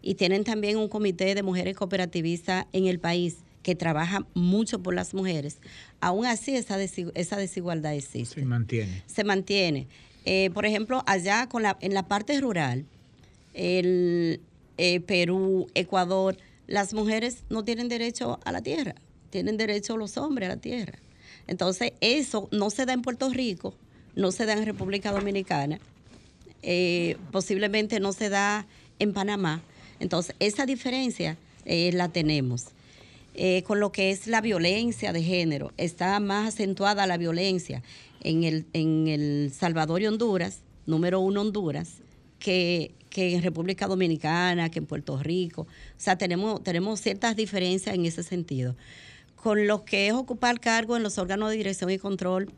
y 0.00 0.14
tienen 0.14 0.44
también 0.44 0.78
un 0.78 0.88
comité 0.88 1.34
de 1.34 1.42
mujeres 1.42 1.76
cooperativistas 1.76 2.66
en 2.72 2.86
el 2.86 3.00
país 3.00 3.38
que 3.62 3.74
trabaja 3.74 4.26
mucho 4.34 4.82
por 4.82 4.94
las 4.94 5.14
mujeres, 5.14 5.58
aún 6.00 6.26
así 6.26 6.56
esa, 6.56 6.80
esa 6.82 7.36
desigualdad 7.36 7.94
existe. 7.94 8.40
Se 8.40 8.46
mantiene. 8.46 9.02
Se 9.06 9.24
mantiene. 9.24 9.86
Eh, 10.24 10.50
por 10.52 10.66
ejemplo, 10.66 11.02
allá 11.06 11.48
con 11.48 11.62
la, 11.62 11.76
en 11.80 11.94
la 11.94 12.06
parte 12.06 12.40
rural, 12.40 12.84
el, 13.54 14.40
eh, 14.82 15.00
Perú, 15.00 15.66
Ecuador, 15.74 16.38
las 16.66 16.94
mujeres 16.94 17.44
no 17.50 17.64
tienen 17.64 17.88
derecho 17.88 18.40
a 18.44 18.52
la 18.52 18.62
tierra, 18.62 18.94
tienen 19.28 19.58
derecho 19.58 19.98
los 19.98 20.16
hombres 20.16 20.48
a 20.48 20.54
la 20.54 20.60
tierra. 20.60 20.98
Entonces, 21.46 21.92
eso 22.00 22.48
no 22.50 22.70
se 22.70 22.86
da 22.86 22.94
en 22.94 23.02
Puerto 23.02 23.28
Rico, 23.28 23.74
no 24.14 24.32
se 24.32 24.46
da 24.46 24.54
en 24.54 24.64
República 24.64 25.12
Dominicana, 25.12 25.80
eh, 26.62 27.16
posiblemente 27.32 28.00
no 28.00 28.12
se 28.14 28.30
da 28.30 28.66
en 28.98 29.12
Panamá. 29.12 29.62
Entonces, 29.98 30.34
esa 30.38 30.64
diferencia 30.64 31.36
eh, 31.66 31.90
la 31.92 32.08
tenemos. 32.08 32.66
Eh, 33.34 33.62
con 33.62 33.80
lo 33.80 33.92
que 33.92 34.10
es 34.10 34.26
la 34.26 34.40
violencia 34.40 35.12
de 35.12 35.22
género, 35.22 35.72
está 35.76 36.18
más 36.20 36.48
acentuada 36.48 37.06
la 37.06 37.16
violencia 37.16 37.82
en 38.22 38.44
el, 38.44 38.66
en 38.72 39.06
el 39.06 39.52
Salvador 39.52 40.02
y 40.02 40.06
Honduras, 40.06 40.62
número 40.86 41.20
uno 41.20 41.42
Honduras, 41.42 42.02
que, 42.38 42.92
que, 43.08 43.34
en 43.34 43.42
República 43.42 43.86
Dominicana, 43.86 44.70
que 44.70 44.80
en 44.80 44.86
Puerto 44.86 45.16
Rico. 45.22 45.62
O 45.62 45.66
sea, 45.96 46.18
tenemos, 46.18 46.62
tenemos 46.64 47.00
ciertas 47.00 47.36
diferencias 47.36 47.94
en 47.94 48.04
ese 48.04 48.22
sentido 48.22 48.74
con 49.42 49.66
lo 49.66 49.84
que 49.84 50.08
es 50.08 50.12
ocupar 50.12 50.60
cargo 50.60 50.96
en 50.96 51.02
los 51.02 51.18
órganos 51.18 51.50
de 51.50 51.56
dirección 51.56 51.90
y 51.90 51.98
control 51.98 52.52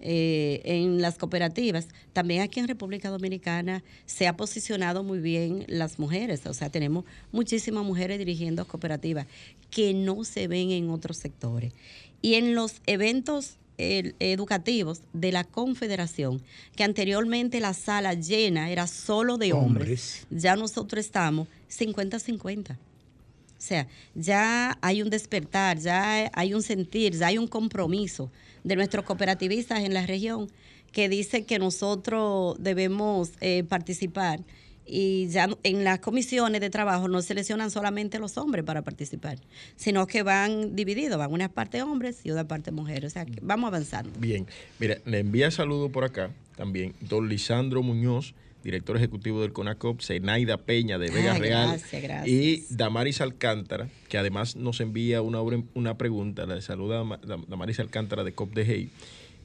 eh, 0.00 0.60
en 0.64 1.00
las 1.00 1.18
cooperativas. 1.18 1.88
También 2.12 2.42
aquí 2.42 2.60
en 2.60 2.68
República 2.68 3.10
Dominicana 3.10 3.82
se 4.06 4.26
ha 4.26 4.36
posicionado 4.36 5.02
muy 5.02 5.18
bien 5.20 5.64
las 5.68 5.98
mujeres, 5.98 6.44
o 6.46 6.54
sea, 6.54 6.68
tenemos 6.70 7.04
muchísimas 7.32 7.84
mujeres 7.84 8.18
dirigiendo 8.18 8.66
cooperativas 8.66 9.26
que 9.70 9.94
no 9.94 10.24
se 10.24 10.48
ven 10.48 10.70
en 10.72 10.90
otros 10.90 11.16
sectores. 11.16 11.72
Y 12.20 12.34
en 12.34 12.54
los 12.54 12.80
eventos 12.86 13.58
educativos 13.76 15.02
de 15.12 15.32
la 15.32 15.44
Confederación, 15.44 16.40
que 16.76 16.84
anteriormente 16.84 17.60
la 17.60 17.74
sala 17.74 18.14
llena 18.14 18.70
era 18.70 18.86
solo 18.86 19.36
de 19.36 19.52
hombres. 19.52 20.26
ya 20.30 20.54
nosotros 20.56 21.04
estamos 21.04 21.48
50-50. 21.70 22.76
O 22.76 23.66
sea, 23.66 23.88
ya 24.14 24.78
hay 24.82 25.02
un 25.02 25.10
despertar, 25.10 25.78
ya 25.78 26.30
hay 26.34 26.54
un 26.54 26.62
sentir, 26.62 27.16
ya 27.16 27.28
hay 27.28 27.38
un 27.38 27.48
compromiso 27.48 28.30
de 28.64 28.76
nuestros 28.76 29.04
cooperativistas 29.04 29.84
en 29.84 29.94
la 29.94 30.06
región 30.06 30.50
que 30.92 31.08
dice 31.08 31.44
que 31.44 31.58
nosotros 31.58 32.56
debemos 32.58 33.32
eh, 33.40 33.64
participar 33.64 34.40
y 34.86 35.28
ya 35.28 35.48
en 35.62 35.84
las 35.84 36.00
comisiones 36.00 36.60
de 36.60 36.70
trabajo 36.70 37.08
no 37.08 37.22
seleccionan 37.22 37.70
solamente 37.70 38.18
los 38.18 38.36
hombres 38.36 38.64
para 38.64 38.82
participar, 38.82 39.38
sino 39.76 40.06
que 40.06 40.22
van 40.22 40.76
divididos, 40.76 41.18
van 41.18 41.32
una 41.32 41.48
parte 41.48 41.82
hombres 41.82 42.20
y 42.24 42.30
otra 42.30 42.46
parte 42.46 42.70
mujeres. 42.70 43.12
O 43.12 43.14
sea, 43.14 43.24
que 43.24 43.38
vamos 43.42 43.68
avanzando. 43.68 44.10
Bien, 44.18 44.46
mira, 44.78 44.98
le 45.04 45.20
envía 45.20 45.50
saludo 45.50 45.88
por 45.90 46.04
acá 46.04 46.30
también 46.56 46.94
don 47.00 47.28
Lisandro 47.28 47.82
Muñoz, 47.82 48.34
director 48.64 48.96
ejecutivo 48.96 49.42
del 49.42 49.52
CONACOP, 49.52 50.00
Zenaida 50.00 50.56
Peña 50.56 50.98
de 50.98 51.10
Vega 51.10 51.34
Real 51.34 51.80
y 52.26 52.64
Damaris 52.70 53.20
Alcántara, 53.20 53.88
que 54.08 54.18
además 54.18 54.56
nos 54.56 54.80
envía 54.80 55.22
una, 55.22 55.40
una 55.74 55.98
pregunta, 55.98 56.46
la 56.46 56.60
saluda 56.62 57.04
Damaris 57.46 57.78
Alcántara 57.78 58.24
de 58.24 58.32
COP 58.32 58.54
de 58.54 58.64
Hey, 58.64 58.90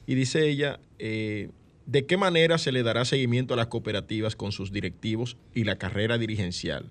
y 0.06 0.14
dice 0.14 0.48
ella, 0.48 0.80
eh, 0.98 1.50
¿de 1.86 2.06
qué 2.06 2.16
manera 2.16 2.58
se 2.58 2.72
le 2.72 2.82
dará 2.82 3.04
seguimiento 3.04 3.54
a 3.54 3.56
las 3.58 3.66
cooperativas 3.66 4.34
con 4.34 4.50
sus 4.50 4.72
directivos 4.72 5.36
y 5.54 5.64
la 5.64 5.76
carrera 5.76 6.18
dirigencial? 6.18 6.90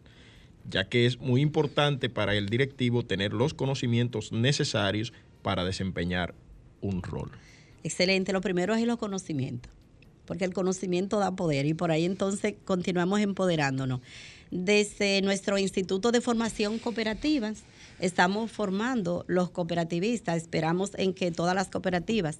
ya 0.69 0.87
que 0.87 1.05
es 1.05 1.19
muy 1.19 1.41
importante 1.41 2.09
para 2.09 2.35
el 2.35 2.47
directivo 2.47 3.03
tener 3.03 3.33
los 3.33 3.53
conocimientos 3.53 4.31
necesarios 4.31 5.13
para 5.41 5.63
desempeñar 5.63 6.35
un 6.81 7.01
rol? 7.01 7.31
Excelente. 7.83 8.33
Lo 8.33 8.41
primero 8.41 8.75
es 8.75 8.83
el 8.83 8.97
conocimiento, 8.97 9.69
porque 10.29 10.45
el 10.45 10.53
conocimiento 10.53 11.17
da 11.17 11.35
poder 11.35 11.65
y 11.65 11.73
por 11.73 11.89
ahí 11.89 12.05
entonces 12.05 12.53
continuamos 12.63 13.19
empoderándonos. 13.19 14.01
Desde 14.51 15.23
nuestro 15.23 15.57
Instituto 15.57 16.11
de 16.11 16.21
Formación 16.21 16.77
Cooperativas 16.77 17.63
estamos 17.99 18.51
formando 18.51 19.25
los 19.27 19.49
cooperativistas. 19.49 20.37
Esperamos 20.37 20.91
en 20.97 21.15
que 21.15 21.31
todas 21.31 21.55
las 21.55 21.69
cooperativas 21.69 22.37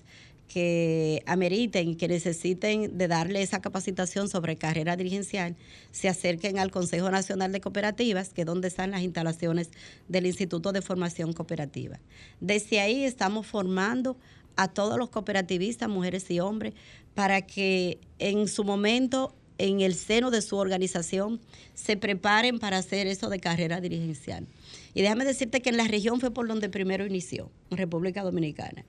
que 0.48 1.24
ameriten 1.26 1.90
y 1.90 1.96
que 1.96 2.08
necesiten 2.08 2.96
de 3.00 3.08
darle 3.08 3.42
esa 3.42 3.60
capacitación 3.60 4.30
sobre 4.30 4.56
carrera 4.56 4.96
dirigencial 4.96 5.56
se 5.92 6.10
acerquen 6.10 6.60
al 6.60 6.70
Consejo 6.70 7.10
Nacional 7.10 7.52
de 7.52 7.60
Cooperativas, 7.60 8.30
que 8.30 8.42
es 8.42 8.48
donde 8.48 8.68
están 8.68 8.92
las 8.92 9.02
instalaciones 9.02 9.72
del 10.08 10.28
Instituto 10.28 10.74
de 10.74 10.84
Formación 10.84 11.34
Cooperativa. 11.34 12.00
Desde 12.40 12.82
ahí 12.82 13.04
estamos 13.04 13.48
formando 13.48 14.16
a 14.60 14.68
todos 14.68 14.98
los 14.98 15.10
cooperativistas, 15.10 15.88
mujeres 15.88 16.30
y 16.30 16.42
hombres, 16.42 16.74
para 17.16 17.42
que 17.44 17.98
en 18.20 18.50
su 18.50 18.66
momento, 18.66 19.34
en 19.58 19.80
el 19.80 19.96
seno 19.96 20.32
de 20.32 20.42
su 20.42 20.58
organización, 20.58 21.40
se 21.76 21.96
preparen 21.96 22.60
para 22.60 22.78
hacer 22.78 23.08
eso 23.08 23.30
de 23.30 23.40
carrera 23.40 23.80
dirigencial. 23.80 24.46
Y 24.94 25.02
déjame 25.02 25.24
decirte 25.24 25.62
que 25.62 25.70
en 25.70 25.78
la 25.78 25.88
región 25.88 26.20
fue 26.20 26.32
por 26.32 26.46
donde 26.46 26.68
primero 26.68 27.06
inició, 27.06 27.50
en 27.72 27.78
República 27.78 28.22
Dominicana. 28.22 28.84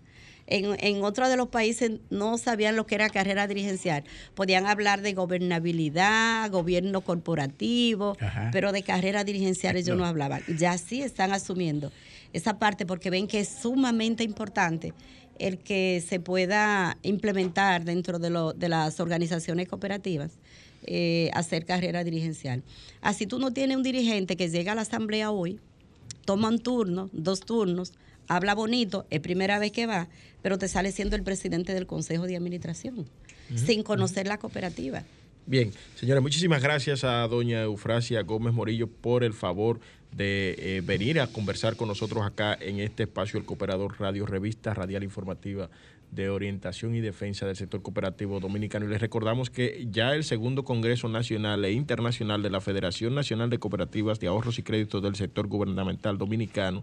En, 0.49 0.77
en 0.81 1.05
otros 1.05 1.29
de 1.29 1.37
los 1.37 1.51
países 1.51 2.01
no 2.11 2.37
sabían 2.37 2.75
lo 2.75 2.85
que 2.85 2.97
era 2.97 3.09
carrera 3.09 3.47
dirigencial. 3.47 4.03
Podían 4.35 4.67
hablar 4.67 5.03
de 5.03 5.13
gobernabilidad, 5.13 6.51
gobierno 6.51 7.03
corporativo, 7.03 8.17
pero 8.51 8.73
de 8.73 8.83
carrera 8.83 9.23
dirigencial 9.23 9.77
ellos 9.77 9.97
no. 9.97 10.05
hablaban. 10.05 10.43
Ya 10.59 10.77
sí 10.79 11.01
están 11.03 11.31
asumiendo 11.33 11.93
esa 12.33 12.59
parte 12.59 12.87
porque 12.87 13.11
ven 13.11 13.29
que 13.29 13.39
es 13.39 13.49
sumamente 13.49 14.25
importante 14.25 14.93
el 15.41 15.59
que 15.59 16.03
se 16.07 16.21
pueda 16.21 16.99
implementar 17.03 17.85
dentro 17.85 18.19
de, 18.19 18.31
lo, 18.31 18.53
de 18.53 18.69
las 18.69 19.01
organizaciones 19.01 19.69
cooperativas. 19.69 20.39
Eh, 20.85 21.31
hacer 21.35 21.67
carrera 21.67 22.05
dirigencial. 22.05 22.63
Así 23.03 23.27
tú 23.27 23.39
no 23.39 23.53
tienes 23.53 23.77
un 23.77 23.83
dirigente 23.83 24.35
que 24.37 24.49
llega 24.49 24.73
a 24.73 24.75
la 24.75 24.81
asamblea 24.81 25.31
hoy, 25.31 25.61
toma 26.25 26.49
un 26.49 26.59
turno, 26.59 27.11
dos 27.13 27.41
turnos, 27.41 27.93
habla 28.29 28.55
bonito, 28.55 29.05
es 29.11 29.21
primera 29.21 29.59
vez 29.59 29.73
que 29.73 29.85
va, 29.85 30.09
pero 30.41 30.57
te 30.57 30.69
sale 30.69 30.91
siendo 30.91 31.17
el 31.17 31.23
presidente 31.23 31.75
del 31.75 31.87
Consejo 31.87 32.27
de 32.27 32.37
Administración, 32.37 33.07
sin 33.55 33.83
conocer 33.83 34.27
la 34.27 34.39
cooperativa. 34.39 35.05
Bien, 35.45 35.71
señora, 35.97 36.23
muchísimas 36.23 36.63
gracias 36.63 37.05
a 37.05 37.29
doña 37.29 37.63
Eufrasia 37.63 38.23
Gómez 38.23 38.55
Morillo 38.55 38.87
por 38.89 39.23
el 39.23 39.35
favor 39.35 39.81
de 40.13 40.57
eh, 40.59 40.83
venir 40.85 41.21
a 41.21 41.27
conversar 41.27 41.77
con 41.77 41.89
nosotros 41.89 42.25
acá 42.25 42.57
en 42.61 42.81
este 42.81 43.05
espacio 43.05 43.39
El 43.39 43.47
Cooperador 43.47 44.01
Radio, 44.01 44.27
revista 44.27 44.75
radial 44.75 45.05
informativa 45.05 45.71
de 46.11 46.29
orientación 46.29 46.95
y 46.95 47.01
defensa 47.01 47.47
del 47.47 47.57
sector 47.57 47.83
cooperativo 47.83 48.41
dominicano. 48.41 48.87
Y 48.87 48.89
les 48.89 49.01
recordamos 49.01 49.51
que 49.51 49.87
ya 49.91 50.15
el 50.15 50.25
segundo 50.25 50.65
Congreso 50.65 51.09
Nacional 51.09 51.65
e 51.65 51.73
Internacional 51.73 52.43
de 52.43 52.51
la 52.51 52.61
Federación 52.61 53.15
Nacional 53.15 53.49
de 53.49 53.59
Cooperativas 53.59 54.19
de 54.19 54.27
Ahorros 54.27 54.59
y 54.59 54.63
Créditos 54.63 55.03
del 55.03 55.15
Sector 55.15 55.47
Gubernamental 55.47 56.19
Dominicano 56.19 56.83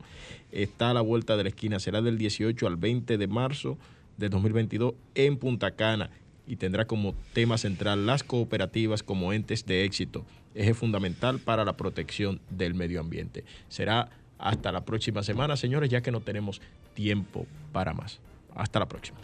está 0.52 0.92
a 0.92 0.94
la 0.94 1.02
vuelta 1.02 1.36
de 1.36 1.44
la 1.44 1.50
esquina. 1.50 1.80
Será 1.80 2.02
del 2.02 2.18
18 2.18 2.68
al 2.68 2.78
20 2.78 3.18
de 3.18 3.28
marzo 3.28 3.78
de 4.18 4.30
2022 4.30 4.94
en 5.16 5.38
Punta 5.38 5.72
Cana 5.72 6.10
y 6.48 6.56
tendrá 6.56 6.88
como 6.88 7.14
tema 7.34 7.58
central 7.58 8.06
las 8.06 8.24
cooperativas 8.24 9.04
como 9.04 9.34
entes 9.34 9.66
de 9.66 9.84
éxito, 9.84 10.26
eje 10.58 10.74
fundamental 10.74 11.40
para 11.40 11.64
la 11.64 11.78
protección 11.78 12.42
del 12.50 12.74
medio 12.74 13.00
ambiente. 13.00 13.46
Será 13.70 14.10
hasta 14.38 14.72
la 14.72 14.86
próxima 14.86 15.24
semana, 15.24 15.56
señores, 15.56 15.90
ya 15.90 16.02
que 16.02 16.12
no 16.12 16.22
tenemos 16.22 16.62
tiempo 16.94 17.46
para 17.72 17.94
más. 17.94 18.20
Hasta 18.56 18.80
la 18.80 18.88
próxima. 18.88 19.20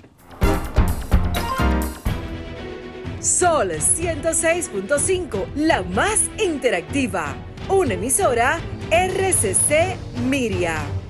Sol 3.19 3.71
106.5, 3.71 5.45
la 5.55 5.81
más 5.81 6.29
interactiva. 6.38 7.36
Una 7.69 7.93
emisora 7.93 8.59
RCC 8.91 9.97
Miria. 10.27 11.02